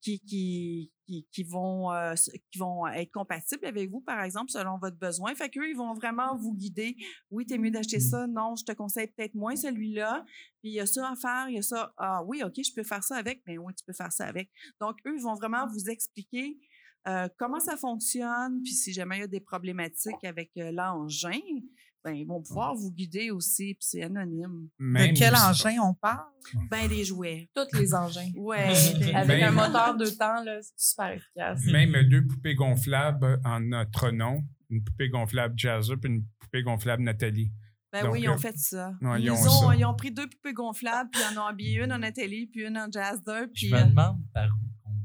[0.03, 2.13] qui, qui, qui, qui vont, euh,
[2.51, 5.33] qui vont être compatibles avec vous, par exemple, selon votre besoin.
[5.33, 6.97] Fait qu'eux, ils vont vraiment vous guider.
[7.31, 8.27] Oui, t'es mieux d'acheter ça.
[8.27, 10.25] Non, je te conseille peut-être moins celui-là.
[10.61, 11.93] Puis il y a ça à faire, il y a ça.
[11.97, 13.41] Ah oui, OK, je peux faire ça avec.
[13.47, 14.51] Mais oui, tu peux faire ça avec.
[14.81, 16.59] Donc, eux, ils vont vraiment vous expliquer
[17.07, 18.61] euh, comment ça fonctionne.
[18.61, 21.39] Puis si jamais il y a des problématiques avec euh, l'engin,
[22.03, 23.75] ben, ils vont pouvoir vous guider aussi.
[23.75, 24.67] Puis c'est anonyme.
[24.79, 26.25] Même de quel aussi- engin on parle?
[26.69, 27.49] Ben, des jouets.
[27.55, 28.29] Tous les engins.
[28.35, 28.73] Ouais.
[28.99, 31.61] des- Avec un moteur deux temps, là, c'est super efficace.
[31.65, 34.43] Même deux poupées gonflables en notre nom.
[34.69, 37.51] Une poupée gonflable Jazzer puis une poupée gonflable Nathalie.
[37.91, 38.91] Ben Donc, oui, ils ont euh, fait ça.
[39.01, 39.75] ils, ils ont ont, ça.
[39.75, 42.65] ils ont pris deux poupées gonflables, puis ils en ont habillé une en Nathalie, puis
[42.65, 44.49] une en Jazzer, Je puis me euh, demande par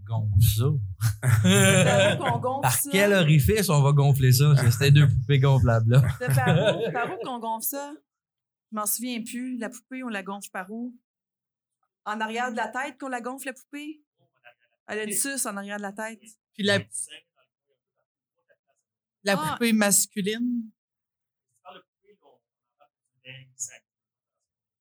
[0.08, 2.16] gonfle ça.
[2.18, 2.90] qu'on gonfle Par ça?
[2.90, 4.54] quel orifice on va gonfler ça?
[4.70, 6.02] C'était deux poupées gonflables là.
[6.18, 7.92] C'est par où, par où qu'on gonfle ça?
[8.72, 9.56] Je m'en souviens plus.
[9.58, 10.94] La poupée, on la gonfle par où?
[12.04, 14.02] En arrière de la tête qu'on la gonfle, la poupée?
[14.86, 16.20] Elle a une suce en arrière de la tête.
[16.54, 16.78] Puis la,
[19.24, 19.52] la Ah.
[19.52, 20.70] poupée masculine.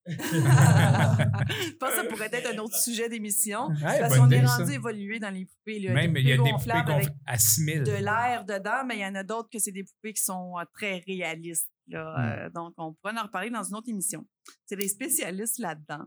[0.08, 3.68] Je pense que ça pourrait être un autre sujet d'émission.
[3.68, 4.74] Ouais, parce qu'on est rendu ça.
[4.74, 5.80] évolué dans les poupées.
[5.80, 5.94] Là.
[5.94, 7.84] Même il y a des poupées gonflables à 6000.
[7.84, 10.58] de l'air dedans, mais il y en a d'autres que c'est des poupées qui sont
[10.58, 11.70] euh, très réalistes.
[11.88, 12.16] Là.
[12.18, 12.22] Mm.
[12.46, 14.26] Euh, donc, on pourrait en reparler dans une autre émission.
[14.66, 16.06] C'est des spécialistes là-dedans.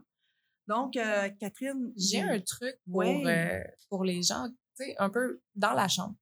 [0.67, 3.23] Donc, euh, Catherine, J'ai un truc pour, Ouais.
[3.25, 4.47] euh, pour les gens,
[4.77, 6.15] tu sais, un peu dans la chambre.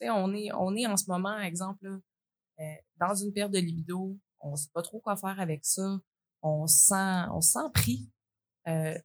[0.00, 1.96] Tu sais, on est, on est en ce moment, exemple, là,
[2.60, 5.98] euh, dans une perte de libido, on sait pas trop quoi faire avec ça,
[6.42, 7.40] on se sent, on.
[8.68, 8.98] Euh,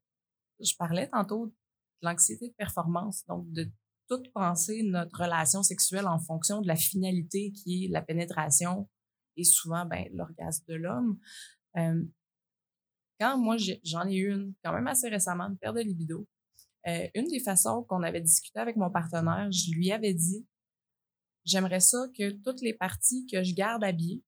[0.59, 1.53] je parlais tantôt de
[2.01, 3.69] l'anxiété de performance, donc de
[4.09, 8.89] tout penser notre relation sexuelle en fonction de la finalité qui est la pénétration
[9.37, 11.19] et souvent ben, l'orgasme de l'homme.
[11.77, 12.03] Euh,
[13.19, 16.27] quand moi, j'en ai eu une, quand même assez récemment, une perte de libido,
[16.87, 20.45] euh, une des façons qu'on avait discuté avec mon partenaire, je lui avais dit,
[21.45, 24.23] j'aimerais ça que toutes les parties que je garde habillées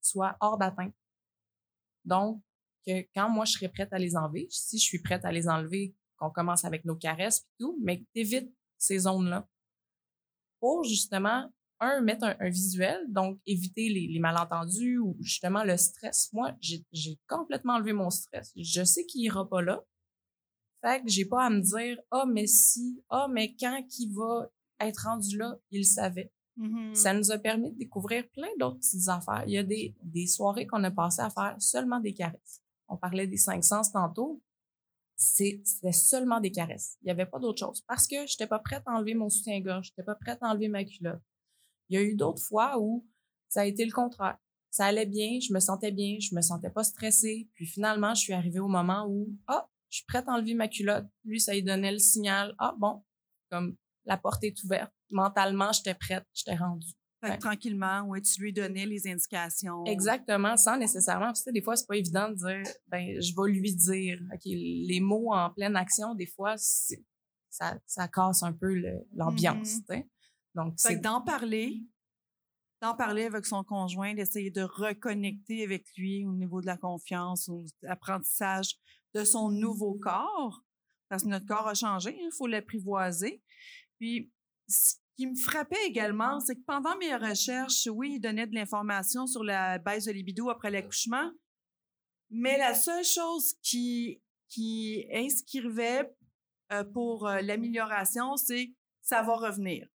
[0.00, 0.94] soient hors d'atteinte.
[2.04, 2.42] Donc,
[3.14, 5.94] quand moi, je serais prête à les enlever, si je suis prête à les enlever,
[6.16, 9.48] qu'on commence avec nos caresses et tout, mais que t'évites ces zones-là
[10.60, 16.30] pour justement, un, mettre un, visuel, donc éviter les, malentendus ou justement le stress.
[16.32, 18.52] Moi, j'ai complètement enlevé mon stress.
[18.54, 19.82] Je sais qu'il ira pas là.
[20.82, 24.50] Fait que j'ai pas à me dire, ah, mais si, ah, mais quand qui va
[24.80, 26.94] être rendu là, il le Mhm.
[26.94, 29.44] Ça nous a permis de découvrir plein d'autres petites affaires.
[29.46, 32.62] Il y a des, des soirées qu'on a passées à faire seulement des caresses.
[32.88, 34.42] On parlait des cinq sens tantôt.
[35.16, 36.96] C'était seulement des caresses.
[37.02, 37.82] Il n'y avait pas d'autre chose.
[37.86, 39.88] Parce que je n'étais pas prête à enlever mon soutien-gorge.
[39.88, 41.22] Je n'étais pas prête à enlever ma culotte.
[41.88, 43.06] Il y a eu d'autres fois où
[43.48, 44.38] ça a été le contraire.
[44.70, 47.48] Ça allait bien, je me sentais bien, je me sentais pas stressée.
[47.54, 50.68] Puis finalement, je suis arrivée au moment où, ah, je suis prête à enlever ma
[50.68, 51.06] culotte.
[51.24, 53.02] Lui, ça lui donnait le signal, ah bon,
[53.50, 54.92] comme la porte est ouverte.
[55.10, 56.92] Mentalement, j'étais prête, j'étais rendue.
[57.22, 59.84] Fait que tranquillement, ouais, tu lui donnais les indications.
[59.84, 61.32] Exactement, sans nécessairement.
[61.34, 64.18] Tu sais, des fois, c'est pas évident de dire, ben, je vais lui dire.
[64.32, 68.74] OK, les mots en pleine action, des fois, ça, ça casse un peu
[69.12, 69.80] l'ambiance.
[69.86, 70.08] Sais.
[70.54, 71.82] Donc, c'est d'en parler,
[72.80, 77.48] d'en parler avec son conjoint, d'essayer de reconnecter avec lui au niveau de la confiance,
[77.48, 78.76] ou de l'apprentissage
[79.14, 80.62] de son nouveau corps,
[81.10, 83.42] parce que notre corps a changé, il faut l'apprivoiser.
[83.98, 84.32] Puis,
[85.20, 89.44] qui me frappait également, c'est que pendant mes recherches, oui, il donnait de l'information sur
[89.44, 91.30] la baisse de libido après l'accouchement,
[92.30, 96.10] mais la seule chose qui, qui inscrivait
[96.72, 99.86] euh, pour euh, l'amélioration, c'est ça va revenir.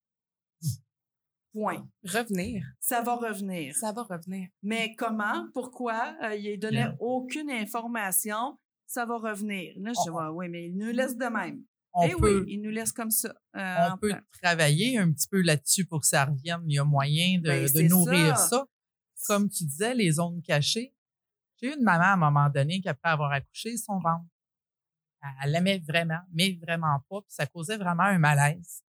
[1.55, 1.89] Point.
[2.05, 2.63] revenir.
[2.81, 3.75] Ça va revenir.
[3.77, 4.49] Ça va revenir.
[4.63, 5.47] Mais comment?
[5.55, 6.15] Pourquoi?
[6.23, 8.59] Euh, il ne donnait aucune information.
[8.87, 9.73] Ça va revenir.
[9.77, 11.65] Là, je dis, On- ouais, oui, mais il nous laisse de même.
[11.97, 13.33] On eh peut, oui, il nous laisse comme ça.
[13.57, 14.21] euh, on peut plan.
[14.43, 16.61] travailler un petit peu là-dessus pour que ça revienne.
[16.67, 18.49] Il y a moyen de, Ben, de nourrir ça.
[18.49, 18.67] ça.
[19.29, 20.93] Comme tu disais, les zones cachées.
[21.61, 24.25] J'ai eu une maman à un moment donné qui, après avoir accouché, son ventre,
[25.43, 27.21] elle- l'aimait vraiment, mais vraiment pas.
[27.23, 28.83] Puis ça causait vraiment un malaise.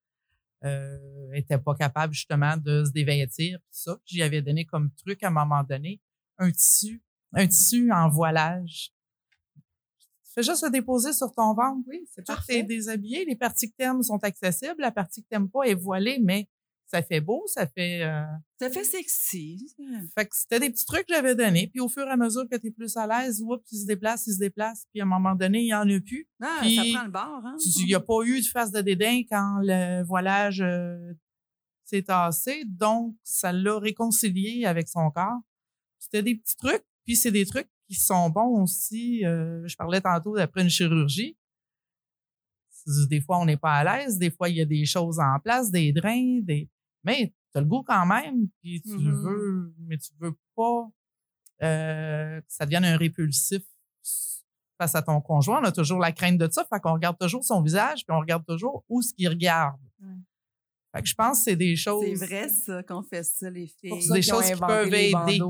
[0.65, 3.97] Euh, elle était pas capable justement de se dévêtir, tout ça.
[4.07, 6.01] J'y avais donné comme truc à un moment donné
[6.39, 8.93] un tissu, un tissu en voilage.
[10.35, 11.81] Fais juste le déposer sur ton ventre.
[11.87, 12.63] Oui, c'est Tout est parfait.
[12.63, 13.25] déshabillé.
[13.27, 14.77] Les parties que t'aimes sont accessibles.
[14.79, 16.49] La partie que t'aimes pas est voilée, mais
[16.87, 18.03] ça fait beau, ça fait.
[18.03, 18.23] euh,
[18.61, 19.75] Ça fait sexy.
[20.15, 21.67] Fait que c'était des petits trucs que j'avais donnés.
[21.69, 23.87] Puis au fur et à mesure que tu es plus à l'aise, oups, il se
[23.87, 24.87] déplace, il se déplace.
[24.93, 26.29] Puis à un moment donné, il n'y en a plus.
[26.43, 27.41] Ah, Puis, ça prend le bord.
[27.45, 27.57] Hein?
[27.79, 31.13] Il n'y a pas eu de face de dédain quand le voilage euh,
[31.85, 32.65] s'est tassé.
[32.67, 35.41] Donc, ça l'a réconcilié avec son corps.
[35.99, 36.85] C'était des petits trucs.
[37.05, 39.25] Puis c'est des trucs qui sont bons aussi.
[39.25, 41.37] euh, je parlais tantôt d'après une chirurgie.
[43.09, 44.19] Des fois, on n'est pas à l'aise.
[44.19, 46.69] Des fois, il y a des choses en place, des drains, des.
[47.05, 49.23] Mais tu as le goût quand même, puis tu Mhm.
[49.23, 50.89] veux, mais tu veux pas
[51.63, 53.63] euh, que ça devienne un répulsif
[54.79, 55.61] face à ton conjoint.
[55.61, 58.19] On a toujours la crainte de ça, fait qu'on regarde toujours son visage, puis on
[58.19, 59.79] regarde toujours où ce qu'il regarde.
[60.01, 60.09] Ouais.
[60.93, 62.05] Fait que je pense que c'est des choses.
[62.05, 63.91] C'est vrai, ça, qu'on fait ça, les filles.
[63.91, 65.41] Pour C'est ça des choses qui peuvent aider.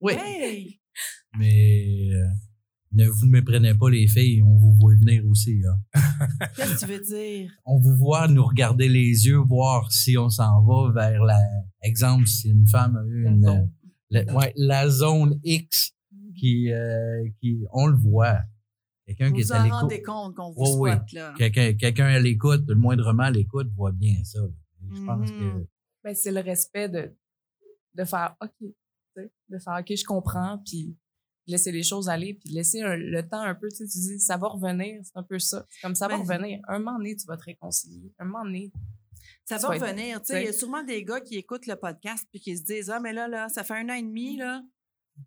[0.00, 0.14] Oui.
[0.14, 0.80] Hey!
[1.38, 2.26] Mais euh,
[2.92, 5.60] ne vous méprenez pas, les filles, on vous voit venir aussi.
[6.56, 7.50] Qu'est-ce que tu veux dire?
[7.64, 11.38] On vous voit nous regarder les yeux, voir si on s'en va vers la.
[11.82, 13.42] Exemple, si une femme a eu La une.
[13.44, 13.72] zone.
[14.10, 15.92] la- ouais, la zone X
[16.36, 17.58] qui, euh, qui.
[17.72, 18.38] On le voit.
[19.06, 19.80] Quelqu'un Vous qui vous est à l'écoute.
[19.80, 20.98] rendez compte qu'on vous Oui, oui.
[21.14, 21.34] là.
[21.38, 24.40] Quelqu'un quelqu'un à l'écoute, le moindrement à l'écoute, voit bien ça.
[24.94, 25.38] Je pense Mhm.
[25.38, 25.66] que.
[26.04, 27.14] Ben, c'est le respect de,
[27.94, 28.68] de faire OK,
[29.48, 30.96] de faire OK, je comprends, puis
[31.46, 34.20] laisser les choses aller, puis laisser un- le temps un peu, tu sais, tu dis,
[34.20, 35.64] ça va revenir, c'est un peu ça.
[35.70, 36.60] C'est comme ça va Ben, revenir.
[36.68, 38.12] Un moment donné, tu vas te réconcilier.
[38.18, 38.70] Un moment donné,
[39.44, 40.20] Ça va revenir.
[40.20, 42.62] Tu sais, il y a sûrement des gars qui écoutent le podcast puis qui se
[42.64, 44.62] disent Ah, mais là, là, ça fait un an et demi, là.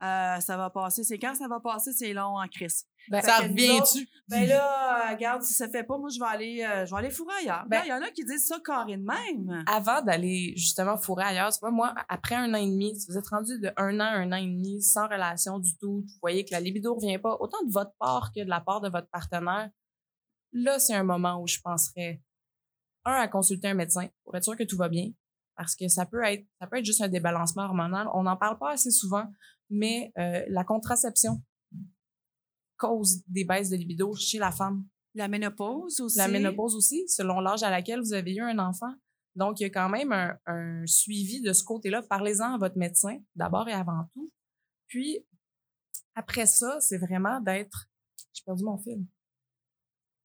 [0.04, 1.04] euh, ça va passer.
[1.04, 1.92] C'est quand ça va passer?
[1.92, 2.86] C'est long en crise.
[3.10, 4.08] Ben, Ça revient-tu?
[4.28, 6.98] Ben là, euh, regarde, si ça fait pas, moi, je vais aller, euh, je vais
[7.00, 7.66] aller fourrer ailleurs.
[7.68, 9.64] Ben- Ben, il y en a qui disent ça carré de même.
[9.68, 13.18] avant d'aller justement fourrer ailleurs, tu vois, moi, après un an et demi, si vous
[13.18, 16.46] êtes rendu de un an, un an et demi, sans relation du tout, vous voyez
[16.46, 19.10] que la libido revient pas, autant de votre part que de la part de votre
[19.10, 19.70] partenaire,
[20.54, 22.22] là, c'est un moment où je penserais,
[23.06, 25.10] un, à consulter un médecin pour être sûr que tout va bien,
[25.58, 28.08] parce que ça peut être, ça peut être juste un débalancement hormonal.
[28.14, 29.26] On n'en parle pas assez souvent,
[29.70, 31.42] mais euh, la contraception
[32.82, 34.84] cause des baisses de libido chez la femme.
[35.14, 36.18] La ménopause aussi.
[36.18, 38.94] La ménopause aussi, selon l'âge à laquelle vous avez eu un enfant.
[39.36, 42.02] Donc, il y a quand même un, un suivi de ce côté-là.
[42.02, 44.32] Parlez-en à votre médecin, d'abord et avant tout.
[44.88, 45.26] Puis,
[46.16, 47.90] après ça, c'est vraiment d'être...
[48.34, 49.06] J'ai perdu mon fil.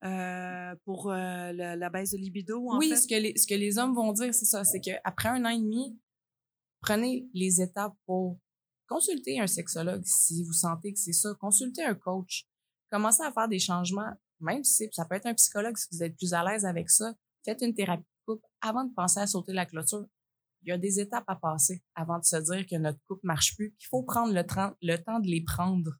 [0.04, 2.96] Euh, pour euh, la, la baisse de libido, en oui, fait?
[2.96, 4.64] ce, que les, ce que les hommes vont dire, c'est ça.
[4.64, 5.98] C'est qu'après un an et demi,
[6.80, 8.38] prenez les étapes pour
[8.88, 11.30] consulter un sexologue si vous sentez que c'est ça.
[11.40, 12.46] Consultez un coach.
[12.90, 16.02] Commencez à faire des changements, même si c'est- ça peut être un psychologue si vous
[16.02, 17.14] êtes plus à l'aise avec ça.
[17.44, 20.06] Faites une thérapie de couple avant de penser à sauter la clôture.
[20.62, 23.54] Il y a des étapes à passer avant de se dire que notre couple marche
[23.56, 23.74] plus.
[23.80, 24.42] Il faut prendre le,
[24.82, 25.92] le temps de les prendre,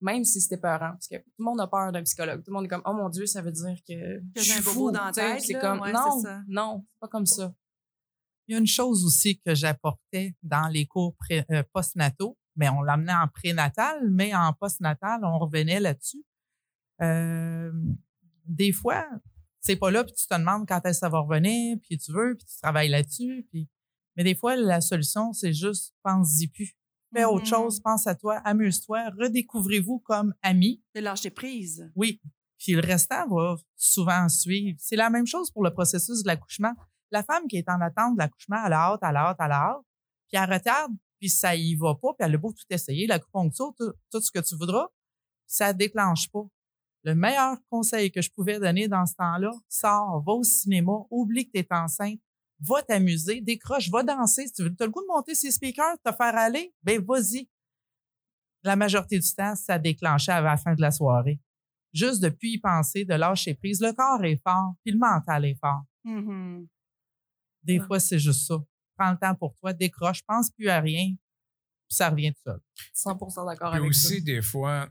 [0.00, 0.92] même si c'était peurant.
[0.92, 2.42] Parce que tout le monde a peur d'un psychologue.
[2.42, 4.90] Tout le monde est comme, oh mon Dieu, ça veut dire que, j'ai un bobo
[4.90, 7.54] dans la tête, C'est comme, Ouais, non, non, c'est pas comme ça.
[8.48, 12.82] Il y a une chose aussi que j'apportais dans les cours euh, postnataux, mais on
[12.82, 16.24] l'amenait en prénatal, mais en postnatal, on revenait là-dessus.
[17.00, 17.72] Euh,
[18.46, 19.06] des fois,
[19.60, 22.12] c'est pas là, puis tu te demandes quand est-ce que ça va revenir, puis tu
[22.12, 23.46] veux, puis tu travailles là-dessus.
[23.50, 23.68] Puis...
[24.16, 26.76] Mais des fois, la solution, c'est juste pense-y plus.
[27.14, 27.46] Fais autre Mhm.
[27.46, 30.82] chose, pense à toi, amuse-toi, redécouvrez-vous comme amis.
[30.94, 31.90] De lâcher prise.
[31.94, 32.20] Oui.
[32.58, 34.78] Puis le restant va souvent suivre.
[34.80, 36.74] C'est la même chose pour le processus de l'accouchement.
[37.12, 39.52] La femme qui est en attente de l'accouchement, elle a hâte, elle a hâte, elle
[39.52, 39.82] a hâte,
[40.28, 43.72] puis elle retarde, puis ça y va pas, puis elle a beau tout essayer, l'acupuncture,
[43.78, 44.88] tout, tout ce que tu voudras,
[45.46, 46.44] ça déclenche pas.
[47.04, 51.46] Le meilleur conseil que je pouvais donner dans ce temps-là, sors, va au cinéma, oublie
[51.46, 52.20] que tu es enceinte,
[52.60, 54.46] va t'amuser, décroche, va danser.
[54.46, 57.48] Si tu as le goût de monter ses speakers, te faire aller, ben vas-y.
[58.62, 61.40] La majorité du temps, ça déclenchait à la fin de la soirée
[61.92, 63.80] juste depuis y penser, de lâcher prise.
[63.80, 65.82] Le corps est fort, puis le mental est fort.
[66.04, 66.66] Mhm.
[67.62, 67.86] Des Ouais.
[67.86, 68.56] fois, c'est juste ça.
[68.98, 71.06] Prends le temps pour toi, décroche, pense plus à rien,
[71.88, 72.60] puis ça revient tout seul.
[72.94, 74.08] 100% d'accord avec ça.
[74.08, 74.88] aussi, des fois,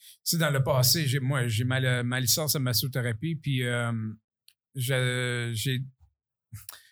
[0.00, 3.92] tu sais, dans le passé, j'ai, moi, j'ai ma, ma licence en massothérapie, puis euh,
[4.74, 5.80] je- j'ai,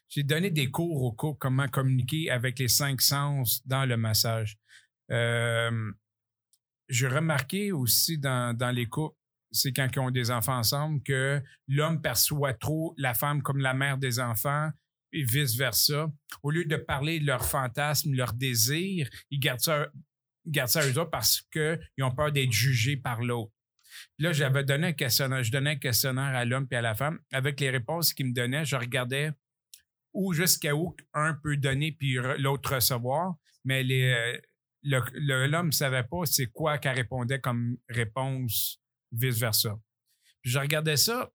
[0.08, 4.56] j'ai donné des cours au cours comment communiquer avec les cinq sens dans le massage.
[5.10, 5.92] Euh,
[6.88, 9.16] j'ai remarqué aussi dans, dans les couples,
[9.56, 13.74] c'est quand ils ont des enfants ensemble, que l'homme perçoit trop la femme comme la
[13.74, 14.70] mère des enfants
[15.12, 16.10] et vice-versa.
[16.42, 19.88] Au lieu de parler de leurs fantasmes, leurs désirs, ils gardent ça,
[20.46, 23.52] gardent ça à eux autres parce qu'ils ont peur d'être jugés par l'autre.
[24.18, 27.18] Là, j'avais donné un questionnaire, je donnais un questionnaire à l'homme et à la femme.
[27.32, 29.30] Avec les réponses qu'il me donnait, je regardais
[30.12, 33.36] où jusqu'à où un peut donner puis re- l'autre recevoir.
[33.64, 34.38] Mais euh,
[34.82, 38.80] l'homme ne savait pas c'est quoi qu'elle répondait comme réponse,
[39.16, 39.78] vice-versa.
[40.42, 41.30] Je regardais ça.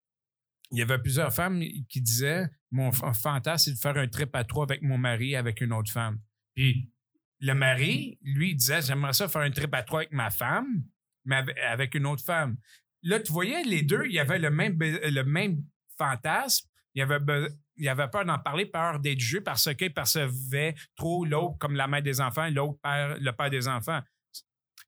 [0.72, 4.44] Il y avait plusieurs femmes qui disaient Mon fantasme, c'est de faire un trip à
[4.44, 6.20] trois avec mon mari, avec une autre femme.
[6.56, 6.92] Puis
[7.40, 10.84] le mari, lui, disait J'aimerais ça faire un trip à trois avec ma femme,
[11.26, 12.58] mais avec, une autre femme.
[13.02, 15.64] Là, tu voyais, les deux, il y avait le même,
[15.98, 16.68] fantasme.
[16.96, 21.76] Il y avait, peur d'en parler, peur d'être jugé parce qu'il percevait trop l'autre comme
[21.76, 24.02] la mère des enfants, l'autre le père des enfants.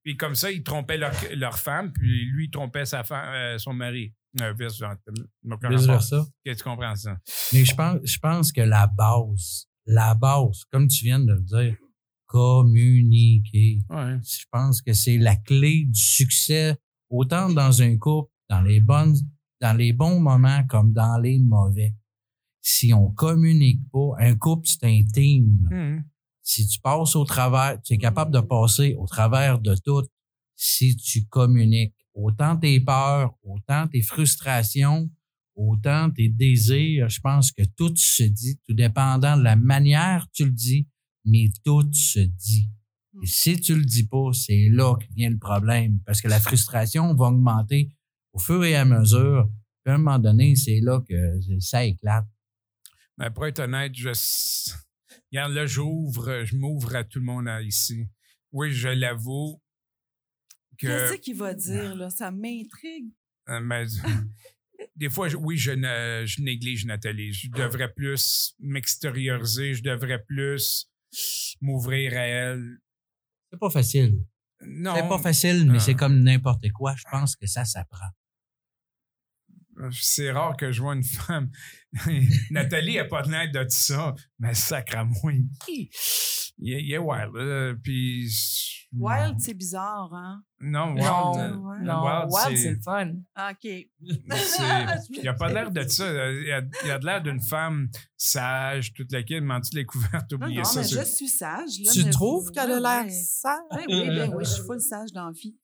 [0.03, 3.57] Puis comme ça, ils trompaient leur, leur femme, puis lui, il trompait sa femme, euh,
[3.57, 4.13] son mari.
[4.41, 4.79] Euh, vice
[5.85, 6.25] versa.
[6.45, 7.17] Tu comprends ça?
[7.53, 11.41] Mais je pense, je pense que la base, la base, comme tu viens de le
[11.41, 11.75] dire,
[12.25, 13.79] communiquer.
[13.89, 14.17] Ouais.
[14.23, 16.77] Je pense que c'est la clé du succès,
[17.09, 19.15] autant dans un couple, dans les bonnes,
[19.59, 21.93] dans les bons moments comme dans les mauvais.
[22.61, 26.03] Si on communique pas, un couple, c'est un team.
[26.43, 30.03] Si tu passes au travers, tu es capable de passer au travers de tout
[30.55, 31.95] si tu communiques.
[32.13, 35.09] Autant tes peurs, autant tes frustrations,
[35.55, 40.31] autant tes désirs, je pense que tout se dit, tout dépendant de la manière que
[40.33, 40.87] tu le dis,
[41.25, 42.69] mais tout se dit.
[43.23, 46.39] Et si tu le dis pas, c'est là que vient le problème, parce que la
[46.39, 47.93] frustration va augmenter
[48.33, 49.49] au fur et à mesure.
[49.83, 52.25] Puis à un moment donné, c'est là que ça éclate.
[53.17, 54.11] Mais pour être honnête, je.
[55.31, 58.07] Regarde, là, j'ouvre, je m'ouvre à tout le monde euh, ici.
[58.51, 59.61] Oui, je l'avoue
[60.77, 60.87] que.
[60.87, 62.09] Qu'est-ce qu'il va dire, là?
[62.09, 63.11] Ça m'intrigue.
[63.49, 63.85] Euh, mais-
[64.95, 67.33] des fois, oui, je, ne- je néglige Nathalie.
[67.33, 70.87] Je devrais plus m'extérioriser, je devrais plus
[71.61, 72.77] m'ouvrir à elle.
[73.51, 74.23] C'est pas facile.
[74.63, 75.79] Non, C'est pas facile, mais Ah.
[75.79, 76.95] c'est comme n'importe quoi.
[76.95, 78.09] Je pense que ça s'apprend.
[79.91, 81.49] C'est rare que je vois une femme.
[82.51, 85.33] Nathalie n'a pas de l'air de ça, mais sacre-moi.
[86.63, 87.33] Il est, il est wild.
[87.33, 88.29] là, puis.
[88.93, 90.43] Wild, c'est bizarre, hein?
[90.59, 91.03] Non, wild.
[91.05, 91.79] Non, euh, ouais.
[91.81, 93.13] non, wild, wild, c'est- le fun.
[93.49, 93.87] OK.
[95.09, 96.05] Il a pas l'air de ça.
[96.31, 100.31] Il a, il a de l'air d'une femme sage, toute la kid, menti les couvertes,
[100.33, 100.81] Non, oubliez non, ça.
[100.81, 101.79] mais je suis sage.
[101.83, 103.09] Là, Tu mais trouves qu'elle a l'air ouais.
[103.09, 103.57] sage?
[103.71, 105.55] Oui, oui, ben oui, je suis full sage dans la vie.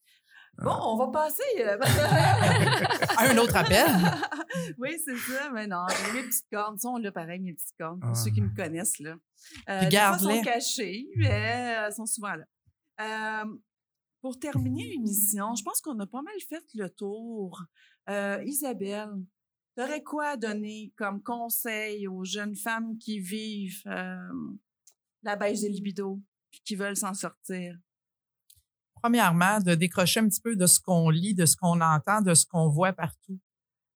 [0.59, 0.87] Bon, Ah.
[0.87, 1.43] on va passer.
[1.59, 1.77] euh,
[3.19, 3.85] Un autre appel?
[4.77, 8.09] oui, c'est ça, mais non, mes petites cornes sont là, pareil, mes petites cornes, pour
[8.11, 8.15] Ah.
[8.15, 8.99] ceux qui me connaissent.
[8.99, 9.15] Là.
[9.69, 12.45] Euh, fois, elles sont cachées, mais elles sont souvent là.
[13.01, 13.45] Euh,
[14.21, 17.63] pour terminer l'émission, je pense qu'on a pas mal fait le tour.
[18.09, 19.11] Euh, Isabelle,
[19.77, 24.17] tu aurais quoi à donner comme conseil aux jeunes femmes qui vivent euh,
[25.21, 27.77] la baisse de libido puis qui veulent s'en sortir?
[29.07, 32.33] Premièrement, de décrocher un petit peu de ce qu'on lit, de ce qu'on entend, de
[32.33, 33.39] ce qu'on voit partout.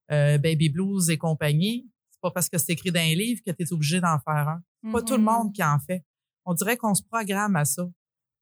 [0.09, 3.51] Euh, Baby Blues et compagnie, c'est pas parce que c'est écrit dans un livre que
[3.51, 4.64] tu es obligé d'en faire un.
[4.89, 6.05] Pas tout le monde qui en fait.
[6.45, 7.89] On dirait qu'on se programme à ça.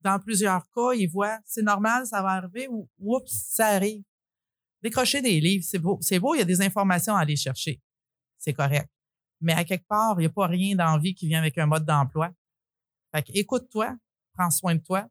[0.02, 4.04] Dans plusieurs cas, ils voient, c'est normal, ça va arriver, ou oups, ça arrive.
[4.84, 5.98] Décrocher des livres, c'est beau.
[6.02, 7.82] C'est beau, il y a des informations à aller chercher.
[8.38, 8.92] C'est correct.
[9.42, 11.86] Mais à quelque part, il n'y a pas rien d'envie qui vient avec un mode
[11.86, 12.30] d'emploi.
[13.12, 13.98] Fait que écoute-toi,
[14.36, 15.10] prends soin de toi.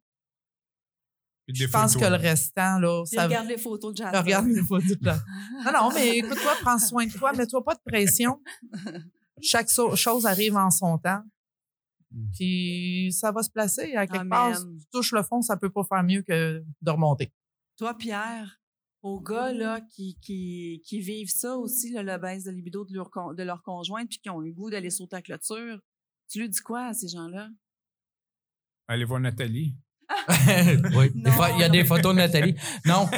[1.49, 2.09] Je pense photos.
[2.09, 4.21] que le restant, là, ça regarde les photos de Jasmine.
[4.21, 5.19] Regarde les photos de la-
[5.65, 8.43] Non, non, mais écoute-toi, prends soin de toi, mets-toi pas de pression.
[9.41, 11.23] Chaque so- chose arrive en son temps.
[12.35, 13.95] Puis ça va se placer.
[13.95, 14.79] À quelque part, si Amen.
[14.79, 17.33] tu touches le fond, ça peut pas faire mieux que de remonter.
[17.77, 18.61] Toi, Pierre,
[19.03, 22.95] aux gars là, qui, qui, qui vivent ça aussi, là, la baisse de libido de
[22.95, 25.79] leur, con- de leur conjointe, puis qui ont le goût d'aller sauter à clôture,
[26.31, 27.49] tu lui dis quoi à ces gens-là?
[28.89, 29.77] Allez voir Nathalie.
[30.97, 32.55] oui, des Non, fois, il y a des photos de Nathalie.
[32.87, 33.09] Non,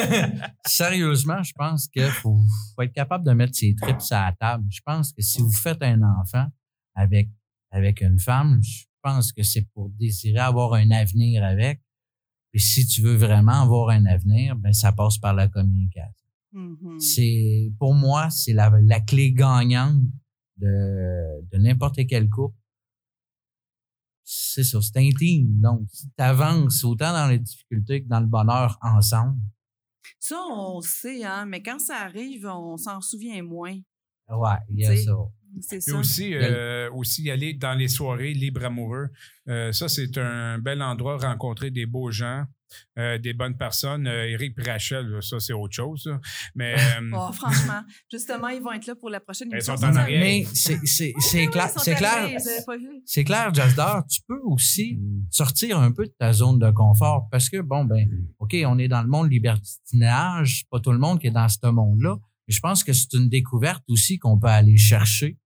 [0.66, 2.40] sérieusement, je pense qu'il faut,
[2.74, 4.64] faut être capable de mettre ses tripes à la table.
[4.70, 6.46] Je pense que si vous faites un enfant
[6.94, 7.28] avec,
[7.70, 11.80] avec une femme, je pense que c'est pour désirer avoir un avenir avec.
[12.52, 16.26] Et si tu veux vraiment avoir un avenir, ben ça passe par la communication.
[16.52, 16.98] Mhm.
[16.98, 20.02] C'est pour moi, c'est la, la clé gagnante
[20.56, 22.56] de, de n'importe quel couple.
[24.32, 25.60] C'est ça, c'est un team.
[25.60, 29.40] Donc, tu avances autant dans les difficultés que dans le bonheur ensemble.
[30.20, 33.76] Ça, on le sait, hein, mais quand ça arrive, on s'en souvient moins.
[34.28, 35.12] Ouais, il y a ça.
[35.60, 35.96] C'est Et ça.
[35.96, 39.08] aussi, euh, aussi aller dans les soirées libres amoureux.
[39.48, 42.44] Euh, ça, c'est un bel endroit rencontrer des beaux gens,
[42.98, 44.06] euh, des bonnes personnes.
[44.06, 46.06] Euh, Eric et Rachel, là, ça, c'est autre chose.
[46.06, 46.20] là.
[46.54, 49.76] Mais euh, Oh, franchement, justement, ils vont être là pour la prochaine émission.
[49.76, 50.20] sont en Ça, arrière.
[50.20, 50.76] Mais c'est
[51.46, 52.38] clair, c'est clair,
[53.04, 54.98] c'est clair, Jasdar, tu peux aussi
[55.30, 58.08] sortir un peu de ta zone de confort parce que bon ben
[58.38, 61.66] OK, on est dans le monde libertinage, pas tout le monde qui est dans ce
[61.66, 62.16] monde-là,
[62.48, 65.38] mais je pense que c'est une découverte aussi qu'on peut aller chercher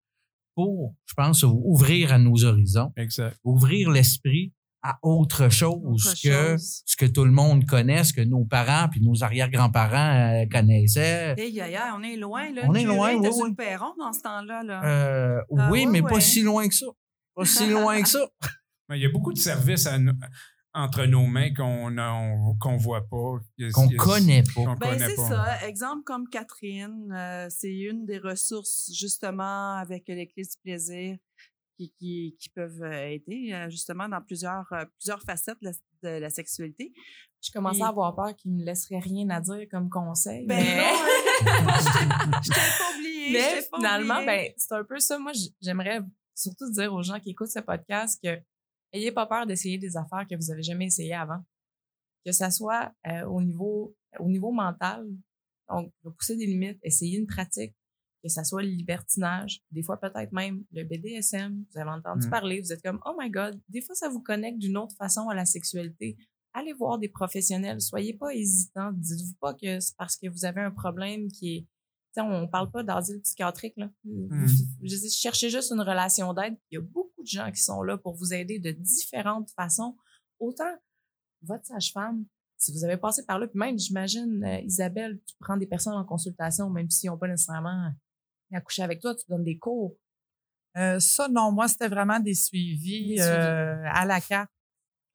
[0.54, 3.36] pour je pense ouvrir à nos horizons, exact.
[3.44, 4.52] ouvrir l'esprit
[4.86, 6.82] à autre chose Autre que chose.
[6.84, 11.34] ce que tout le monde connaît, ce que nos parents puis nos arrière-grands-parents euh, connaissaient.
[11.38, 12.62] Hey, aïe, aïe, on est loin, là.
[12.68, 13.48] On est loin, oui, oui.
[13.50, 14.84] le perron dans ce temps-là, là.
[14.84, 16.10] Euh, Ah, oui, ouais, mais ouais.
[16.10, 16.86] pas si loin que ça.
[17.34, 18.20] Pas si loin que ça.
[18.90, 20.12] Mais il y a beaucoup de services à nous-
[20.74, 21.94] entre nos mains qu'on
[22.60, 23.38] qu'on voit pas.
[23.72, 24.64] Qu'on a- connaît pas.
[24.64, 25.66] qu'on Ben, c'est ça.
[25.66, 31.16] Exemple comme Catherine, euh, c'est une des ressources, justement, avec les clés du plaisir
[31.76, 35.72] qui, qui, qui peuvent euh, aider, euh, justement, dans plusieurs, euh, plusieurs facettes de la,
[36.16, 36.92] de la sexualité.
[37.42, 40.46] Je commençais à avoir peur qu'il me laisserait rien à dire comme conseil.
[40.46, 40.76] Ben mais...
[40.76, 42.40] non, hein.
[42.42, 43.32] Je t'ai pas oublié.
[43.32, 44.26] Mais pas finalement, oublié.
[44.26, 45.18] ben, c'est un peu ça.
[45.18, 46.00] Moi, j'aimerais
[46.34, 48.40] surtout dire aux gens qui écoutent ce podcast que
[48.92, 51.42] ayez pas peur d'essayer des affaires que vous avez jamais essayées avant.
[52.24, 55.06] Que ça soit euh, au niveau au niveau mental,
[55.68, 57.74] donc pousser des limites, essayer une pratique,
[58.24, 61.64] que ça soit le libertinage, des fois peut-être même le BDSM.
[61.70, 62.30] Vous avez entendu Mm.
[62.30, 65.28] parler, vous êtes comme oh my god, des fois ça vous connecte d'une autre façon
[65.28, 66.16] à la sexualité.
[66.54, 70.62] Allez voir des professionnels, soyez pas hésitants, dites-vous pas que c'est parce que vous avez
[70.62, 71.60] un problème qui est
[72.16, 73.74] tu sais, on parle pas d'asile psychiatrique.
[73.76, 73.90] Là.
[74.04, 76.56] Je dis, cherchez juste une relation d'aide.
[76.70, 79.96] Il y a beaucoup de gens qui sont là pour vous aider de différentes façons.
[80.38, 80.72] Autant
[81.42, 82.24] votre sage-femme,
[82.56, 85.94] si vous avez passé par là, puis même, j'imagine, euh, Isabelle, tu prends des personnes
[85.94, 87.90] en consultation, même s'ils n'ont pas nécessairement
[88.54, 89.96] accouché avec toi, tu donnes des cours.
[90.76, 94.50] Euh, ça, non, moi, c'était vraiment des Des suivis, euh, à la carte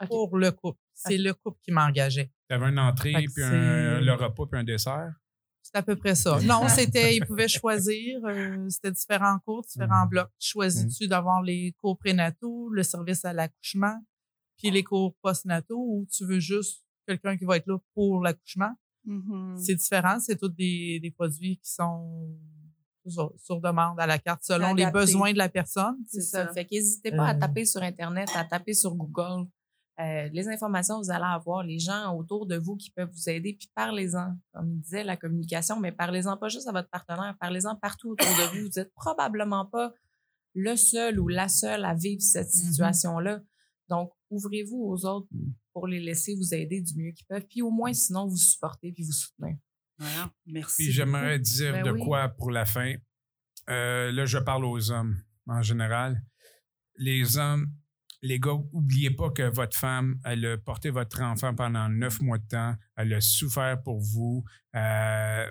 [0.08, 0.80] pour le couple.
[0.94, 2.32] C'est le couple qui m'engageait.
[2.50, 5.14] Tu avais une entrée, puis un, le repas, puis un dessert?
[5.62, 6.40] C'est à peu près ça.
[6.42, 10.10] Non, c'était, ils pouvaient choisir, euh, c'était différents cours, différents Mhm.
[10.10, 10.32] blocs.
[10.40, 14.02] Choisis-tu d'avoir les cours prénataux, le service à l'accouchement,
[14.58, 18.74] puis les cours postnataux, ou tu veux juste quelqu'un qui va être là pour l'accouchement?
[19.06, 19.58] Mhm.
[19.58, 22.38] C'est différent, c'est tous des, des produits qui sont
[23.08, 25.98] sur, sur demande à la carte selon les besoins de la personne.
[26.08, 26.46] C'est ça.
[26.48, 26.54] ça.
[26.54, 27.40] Fait qu'hésitez pas à Euh.
[27.40, 29.48] taper sur Internet, à taper sur Google.
[30.00, 33.30] Euh, les informations que vous allez avoir, les gens autour de vous qui peuvent vous
[33.30, 34.34] aider, puis parlez-en.
[34.54, 38.26] Comme il disait, la communication, mais parlez-en pas juste à votre partenaire, parlez-en partout autour
[38.28, 38.70] de vous.
[38.72, 39.92] Vous êtes probablement pas
[40.54, 42.52] le seul ou la seule à vivre cette Mhm.
[42.72, 43.42] situation-là.
[43.90, 45.28] Donc, ouvrez-vous aux autres
[45.74, 47.46] pour les laisser vous aider du mieux qu'ils peuvent.
[47.50, 49.58] Puis au moins, sinon, vous supportez puis vous soutenez.
[50.00, 50.32] Voilà.
[50.48, 50.84] Merci.
[50.84, 52.02] Puis j'aimerais dire Ben de oui.
[52.02, 52.96] quoi pour la fin.
[53.70, 56.24] Euh, là, je parle aux hommes en général.
[56.96, 57.72] Les hommes,
[58.22, 62.38] les gars, oubliez pas que votre femme, elle a porté votre enfant pendant neuf mois
[62.38, 62.76] de temps.
[62.96, 64.44] Elle a souffert pour vous.
[64.76, 65.50] Euh,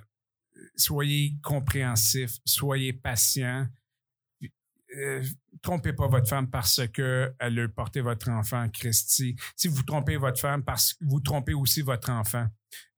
[0.76, 3.66] soyez compréhensifs, soyez patients.
[4.97, 5.22] Euh,
[5.61, 9.36] trompez pas votre femme parce que elle a porté votre enfant, Christy.
[9.55, 12.47] Si vous trompez votre femme, parce que vous trompez aussi votre enfant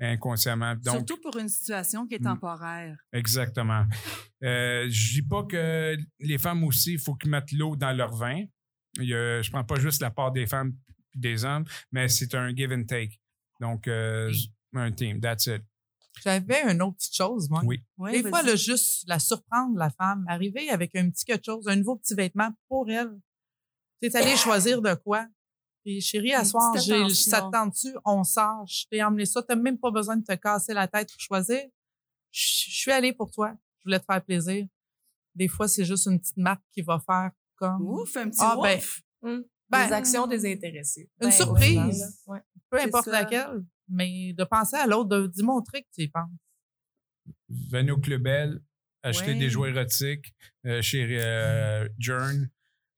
[0.01, 0.75] inconsciemment.
[0.77, 2.25] Donc, Surtout pour une situation qui est Mm.
[2.25, 2.97] temporaire.
[3.13, 3.87] Exactement.
[4.43, 8.15] Euh, je dis pas que les femmes aussi, il faut qu'ils mettent l'eau dans leur
[8.15, 8.45] vin.
[8.99, 9.03] A-
[9.43, 10.73] je prends pas juste la part des femmes
[11.15, 13.19] et des hommes, mais c'est un give and take.
[13.61, 14.33] Donc, euh,
[14.75, 15.63] un team, that's it.
[16.23, 17.63] J'avais une autre petite chose, moi.
[17.65, 17.83] Oui.
[18.13, 21.77] Des fois, là, juste la surprendre, la femme, arriver avec un petit quelque chose, un
[21.77, 23.19] nouveau petit vêtement pour elle.
[24.03, 25.27] Tu es allé choisir de quoi?
[25.83, 27.89] Puis, chérie, à soir, ça te tente-tu?
[28.05, 28.67] On sort.
[28.67, 29.43] Je t'ai emmené ça.
[29.43, 31.63] T'as même pas besoin de te casser la tête pour choisir.
[32.31, 33.55] Je suis allée pour toi.
[33.79, 34.67] Je voulais te faire plaisir.
[35.35, 38.57] Des fois, c'est juste une petite marque qui va faire comme Ouf, un petit Ah,
[38.63, 38.81] ben.
[39.71, 41.09] Ben, des actions désintéressées.
[41.21, 42.21] une Ben, surprise.
[42.27, 42.41] ouais.
[42.69, 43.13] peu importe ça.
[43.13, 46.31] laquelle, mais de penser à l'autre, de d'y montrer que tu y penses.
[47.49, 48.61] Venez au Club Bell,
[49.03, 49.39] achetez Ouais.
[49.39, 50.33] des jouets érotiques
[50.67, 52.49] euh, chez euh, Jern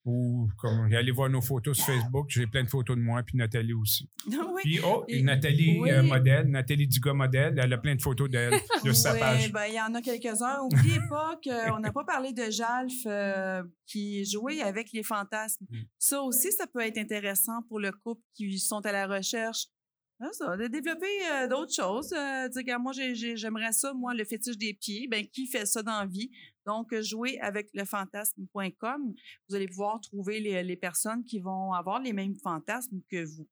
[0.05, 2.26] ou comme, allez voir nos photos sur Facebook.
[2.28, 4.11] J'ai plein de photos de moi, puis Nathalie aussi.
[4.26, 4.61] oui.
[4.62, 5.90] Puis, oh, Et- Nathalie oui.
[5.93, 8.53] euh, modèle, Nathalie Dugas modèle, elle a plein de photos d'elle
[8.84, 9.53] de sa Oui, page.
[9.53, 10.59] ben, il y en a quelques-uns.
[10.68, 15.66] N'oubliez pas qu'on n'a pas parlé de Jalf euh, qui jouait avec les fantasmes.
[15.70, 15.82] Mm.
[15.99, 19.66] Ça aussi, ça peut être intéressant pour le couple qui sont à la recherche.
[20.25, 22.12] Ah, de développer euh, d'autres choses.
[22.12, 22.49] Euh,
[22.79, 25.09] moi, j'ai- j'ai- j'aimerais ça, moi, le fétiche des pieds.
[25.09, 26.31] Ben, qui fait ça dans la vie?
[26.64, 29.14] Donc, euh, jouer avec lefantasme.com.
[29.49, 33.49] Vous allez pouvoir trouver les, personnes qui vont avoir les mêmes fantasmes que vous.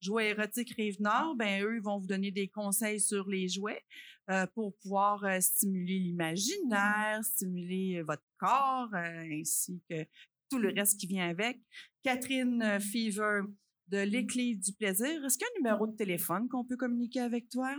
[0.00, 3.82] Jouets érotiques Rive-Nord, ben, eux, ils vont vous donner des conseils sur les jouets
[4.30, 10.04] euh, pour pouvoir stimuler l'imaginaire, stimuler votre corps, ainsi que
[10.50, 11.58] tout le reste qui vient avec.
[12.02, 13.42] Catherine Fever
[13.90, 15.24] de l'Éclise du plaisir.
[15.24, 17.74] Est-ce qu'il y a un numéro de téléphone qu'on peut communiquer avec toi?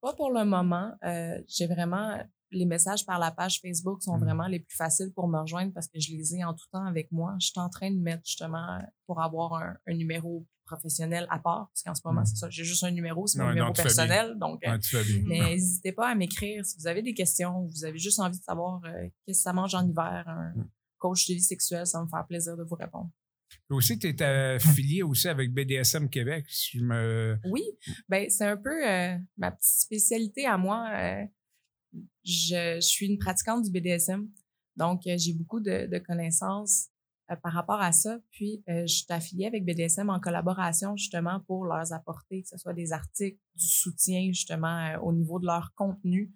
[0.00, 0.92] Pas pour le moment.
[1.04, 2.18] Euh, j'ai vraiment
[2.50, 4.24] les messages par la page Facebook sont Mm.
[4.24, 6.86] vraiment les plus faciles pour me rejoindre parce que je les ai en tout temps
[6.86, 7.36] avec moi.
[7.40, 11.68] Je suis en train de mettre justement pour avoir un, un numéro professionnel à part
[11.68, 12.26] parce qu'en ce moment Mm.
[12.26, 14.60] c'est ça, j'ai juste un numéro, c'est mon numéro non, personnel donc.
[14.66, 14.78] euh,
[15.26, 18.44] mais n'hésitez pas à m'écrire si vous avez des questions, vous avez juste envie de
[18.44, 20.68] savoir euh, qu'est-ce que ça mange en hiver, un Mm.
[20.98, 23.10] coach de vie sexuelle, ça va me faire plaisir de vous répondre.
[23.48, 26.46] Puis aussi, tu es affilié aussi avec BDSM Québec.
[26.48, 27.38] si Je me...
[27.44, 27.62] Oui,
[28.08, 30.88] ben c'est un peu euh, ma petite spécialité à moi.
[30.92, 31.24] euh,
[32.24, 34.28] je, je suis une pratiquante du BDSM,
[34.76, 36.88] donc euh, j'ai beaucoup de, de connaissances
[37.42, 38.18] par rapport à ça.
[38.30, 42.72] Puis je suis affiliée avec BDSM en collaboration justement pour leur apporter, que ce soit
[42.72, 46.32] des articles, du soutien justement au niveau de leur contenu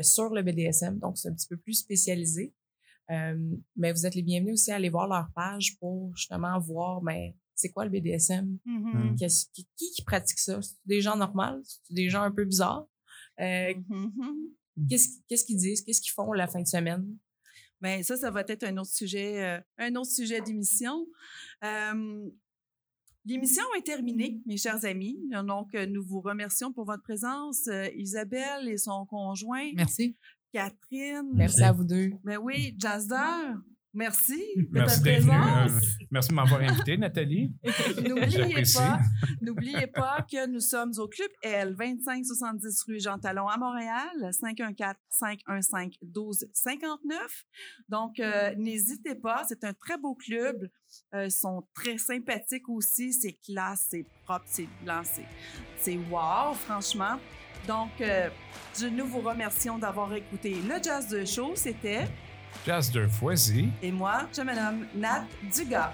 [0.00, 0.98] sur le BDSM.
[1.00, 2.54] Donc c'est un petit peu plus spécialisé.
[3.10, 7.00] Euh, mais vous êtes les bienvenus aussi à aller voir leur page pour justement voir,
[7.02, 9.16] ben, c'est quoi le BDSM, Mm.
[9.18, 10.60] Qu'est-ce- qui, qui qui pratique ça?
[10.62, 11.60] C'est des gens normaux?
[11.64, 12.86] C'est des gens un peu bizarres?
[13.40, 14.32] Euh, Mhm.
[14.88, 15.82] Qu'est-ce qu'est-ce qu'ils disent?
[15.82, 17.06] Qu'est-ce qu'ils font la fin de semaine?
[17.80, 21.06] Mais ça, ça va être un autre sujet, euh, un autre sujet d'émission.
[21.64, 22.30] Euh,
[23.24, 25.16] L'émission est terminée, mes chers amis.
[25.46, 27.68] Donc, nous vous remercions pour votre présence.
[27.94, 30.16] Isabelle et son conjoint, Merci.
[30.52, 31.30] Catherine.
[31.34, 32.10] Merci à vous deux.
[32.24, 33.54] Ben oui, Jazzer,
[33.94, 35.30] merci de Merci ta d'être venu.
[35.38, 35.82] présence.
[35.82, 37.54] Euh, merci de m'avoir invité, Nathalie.
[38.06, 38.98] N'oubliez pas,
[39.40, 47.16] n'oubliez pas que nous sommes au Club L, 2570 rue Jean Talon à Montréal, 514-515-1259.
[47.88, 50.68] Donc, euh, n'hésitez pas, c'est un très beau club.
[51.14, 55.24] Euh, ils sont très sympathiques aussi, c'est classe, c'est propre, c'est blanc, c'est,
[55.78, 57.18] c'est wow, franchement.
[57.66, 58.28] Donc, euh,
[58.92, 61.52] nous vous remercions d'avoir écouté le Jazz de Show.
[61.54, 62.06] C'était,
[62.66, 63.68] Jazz de Foisy.
[63.82, 65.92] et moi, je me nomme Nat Dugas.